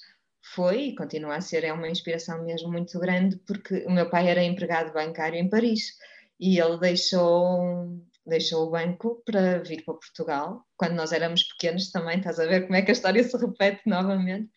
foi 0.53 0.88
e 0.88 0.95
continua 0.95 1.36
a 1.36 1.41
ser, 1.41 1.63
é 1.63 1.73
uma 1.73 1.89
inspiração 1.89 2.43
mesmo 2.43 2.71
muito 2.71 2.99
grande, 2.99 3.38
porque 3.45 3.86
o 3.86 3.91
meu 3.91 4.10
pai 4.10 4.27
era 4.27 4.43
empregado 4.43 4.93
bancário 4.93 5.38
em 5.38 5.49
Paris 5.49 5.93
e 6.39 6.60
ele 6.60 6.77
deixou, 6.79 8.01
deixou 8.25 8.67
o 8.67 8.71
banco 8.71 9.21
para 9.25 9.60
vir 9.60 9.83
para 9.83 9.95
Portugal, 9.95 10.65
quando 10.75 10.93
nós 10.93 11.12
éramos 11.12 11.43
pequenos 11.43 11.91
também, 11.91 12.17
estás 12.17 12.39
a 12.39 12.45
ver 12.45 12.63
como 12.63 12.75
é 12.75 12.81
que 12.81 12.91
a 12.91 12.93
história 12.93 13.23
se 13.23 13.38
repete 13.38 13.81
novamente, 13.86 14.49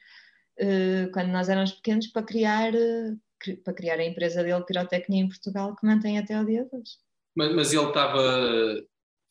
uh, 0.61 1.11
quando 1.12 1.29
nós 1.29 1.48
éramos 1.48 1.72
pequenos 1.72 2.07
para 2.09 2.22
criar, 2.22 2.74
uh, 2.74 3.62
para 3.64 3.74
criar 3.74 3.98
a 3.98 4.05
empresa 4.05 4.42
dele, 4.42 4.64
Pirotecnia 4.64 5.22
em 5.22 5.29
Portugal, 5.29 5.74
que 5.76 5.87
mantém 5.87 6.18
até 6.18 6.40
o 6.40 6.44
dia 6.44 6.64
de 6.64 6.76
hoje. 6.76 6.92
Mas, 7.35 7.55
mas 7.55 7.72
ele 7.72 7.87
estava, 7.87 8.22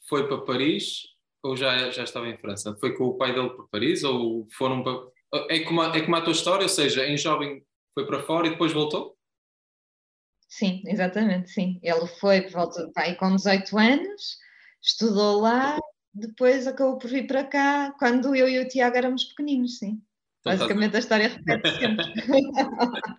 foi 0.08 0.28
para 0.28 0.42
Paris 0.42 1.04
ou 1.44 1.56
já, 1.56 1.90
já 1.92 2.04
estava 2.04 2.28
em 2.28 2.38
França? 2.38 2.76
Foi 2.80 2.96
com 2.96 3.06
o 3.06 3.18
pai 3.18 3.34
dele 3.34 3.50
para 3.50 3.66
Paris 3.72 4.04
ou 4.04 4.48
foram 4.58 4.84
para 4.84 5.00
é 5.50 5.60
como, 5.60 5.82
a, 5.82 5.96
é 5.96 6.02
como 6.02 6.16
a 6.16 6.22
tua 6.22 6.34
história, 6.34 6.64
ou 6.64 6.70
seja, 6.70 7.06
em 7.08 7.18
jovem 7.18 7.64
foi 7.94 8.06
para 8.06 8.24
fora 8.24 8.48
e 8.48 8.52
depois 8.52 8.74
voltou? 8.74 9.18
Sim, 10.48 10.82
exatamente, 10.88 11.50
sim. 11.50 11.80
Ele 11.84 12.08
foi 12.20 12.50
volta, 12.50 12.90
pai, 12.94 13.16
com 13.16 13.36
18 13.36 13.78
anos, 13.78 14.38
estudou 14.82 15.42
lá 15.42 15.78
depois 16.14 16.68
acabou 16.68 16.98
por 16.98 17.10
vir 17.10 17.28
para 17.28 17.44
cá 17.44 17.94
quando 17.98 18.36
eu 18.36 18.48
e 18.50 18.60
o 18.60 18.68
Tiago 18.68 18.98
éramos 18.98 19.26
pequeninos, 19.26 19.78
sim. 19.78 20.02
Então, 20.42 20.58
Basicamente 20.58 20.92
tá... 20.92 20.98
a 20.98 21.00
história 21.00 21.28
repete 21.28 21.70
sempre. 21.78 22.06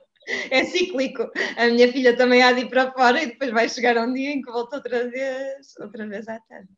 é 0.51 0.64
cíclico. 0.64 1.31
A 1.57 1.66
minha 1.68 1.92
filha 1.92 2.16
também 2.16 2.42
há 2.42 2.53
de 2.53 2.62
ir 2.62 2.68
para 2.68 2.92
fora 2.92 3.23
e 3.23 3.27
depois 3.27 3.51
vai 3.51 3.68
chegar 3.68 3.96
um 3.99 4.12
dia 4.12 4.31
em 4.31 4.42
que 4.42 4.51
volta 4.51 4.77
outra 4.77 5.09
vez, 5.09 5.75
outra 5.79 6.07
vez 6.07 6.29
à 6.29 6.40
terra. 6.40 6.68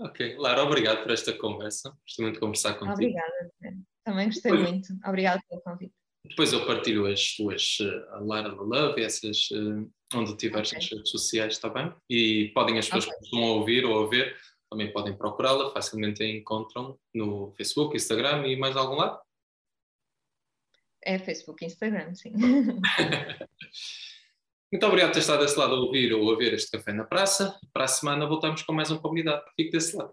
Ok, 0.00 0.36
Lara, 0.38 0.62
obrigado 0.62 1.02
por 1.02 1.12
esta 1.12 1.32
conversa. 1.32 1.96
Gostei 2.02 2.24
muito 2.24 2.34
de 2.34 2.40
conversar 2.40 2.74
contigo. 2.74 2.92
Obrigada, 2.92 3.84
também 4.04 4.26
gostei 4.26 4.52
depois, 4.52 4.70
muito. 4.70 4.88
Obrigada 5.06 5.42
pelo 5.48 5.60
convite. 5.62 5.94
Depois 6.26 6.52
eu 6.52 6.66
partilho 6.66 7.06
as 7.06 7.34
tuas, 7.36 7.78
eh, 7.80 8.06
a 8.12 8.18
Lara 8.20 8.48
Love, 8.48 9.02
essas, 9.02 9.48
eh, 9.52 9.86
onde 10.14 10.36
tiveres 10.36 10.68
okay. 10.68 10.78
nas 10.78 10.90
redes 10.90 11.10
sociais, 11.10 11.54
está 11.54 11.68
bem? 11.68 11.92
E 12.08 12.50
podem 12.54 12.78
as 12.78 12.86
pessoas 12.86 13.06
okay. 13.06 13.18
que 13.18 13.24
estão 13.24 13.42
a 13.44 13.52
ouvir 13.52 13.84
ou 13.84 14.04
a 14.04 14.08
ver, 14.08 14.36
também 14.70 14.92
podem 14.92 15.16
procurá-la, 15.16 15.70
facilmente 15.70 16.22
a 16.22 16.26
encontram 16.26 16.98
no 17.14 17.52
Facebook, 17.52 17.96
Instagram 17.96 18.46
e 18.46 18.56
mais 18.56 18.76
algum 18.76 18.96
lado? 18.96 19.20
É 21.02 21.18
Facebook 21.18 21.62
e 21.62 21.66
Instagram, 21.66 22.14
sim. 22.14 22.32
Muito 24.72 24.86
obrigado 24.86 25.10
por 25.10 25.14
ter 25.14 25.20
estado 25.20 25.40
desse 25.40 25.58
lado 25.58 25.74
a 25.74 25.78
ouvir 25.78 26.12
ou 26.12 26.32
a 26.32 26.36
ver 26.36 26.54
este 26.54 26.72
Café 26.72 26.92
na 26.92 27.04
Praça. 27.04 27.56
Para 27.72 27.84
a 27.84 27.88
semana 27.88 28.26
voltamos 28.26 28.62
com 28.62 28.72
mais 28.72 28.90
um 28.90 28.98
convidado. 28.98 29.44
Fique 29.54 29.70
desse 29.70 29.96
lado. 29.96 30.12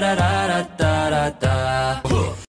da 0.00 0.14
da 0.14 0.46
da 0.48 0.62
da 0.78 1.10
da 1.10 1.30
da. 1.40 2.45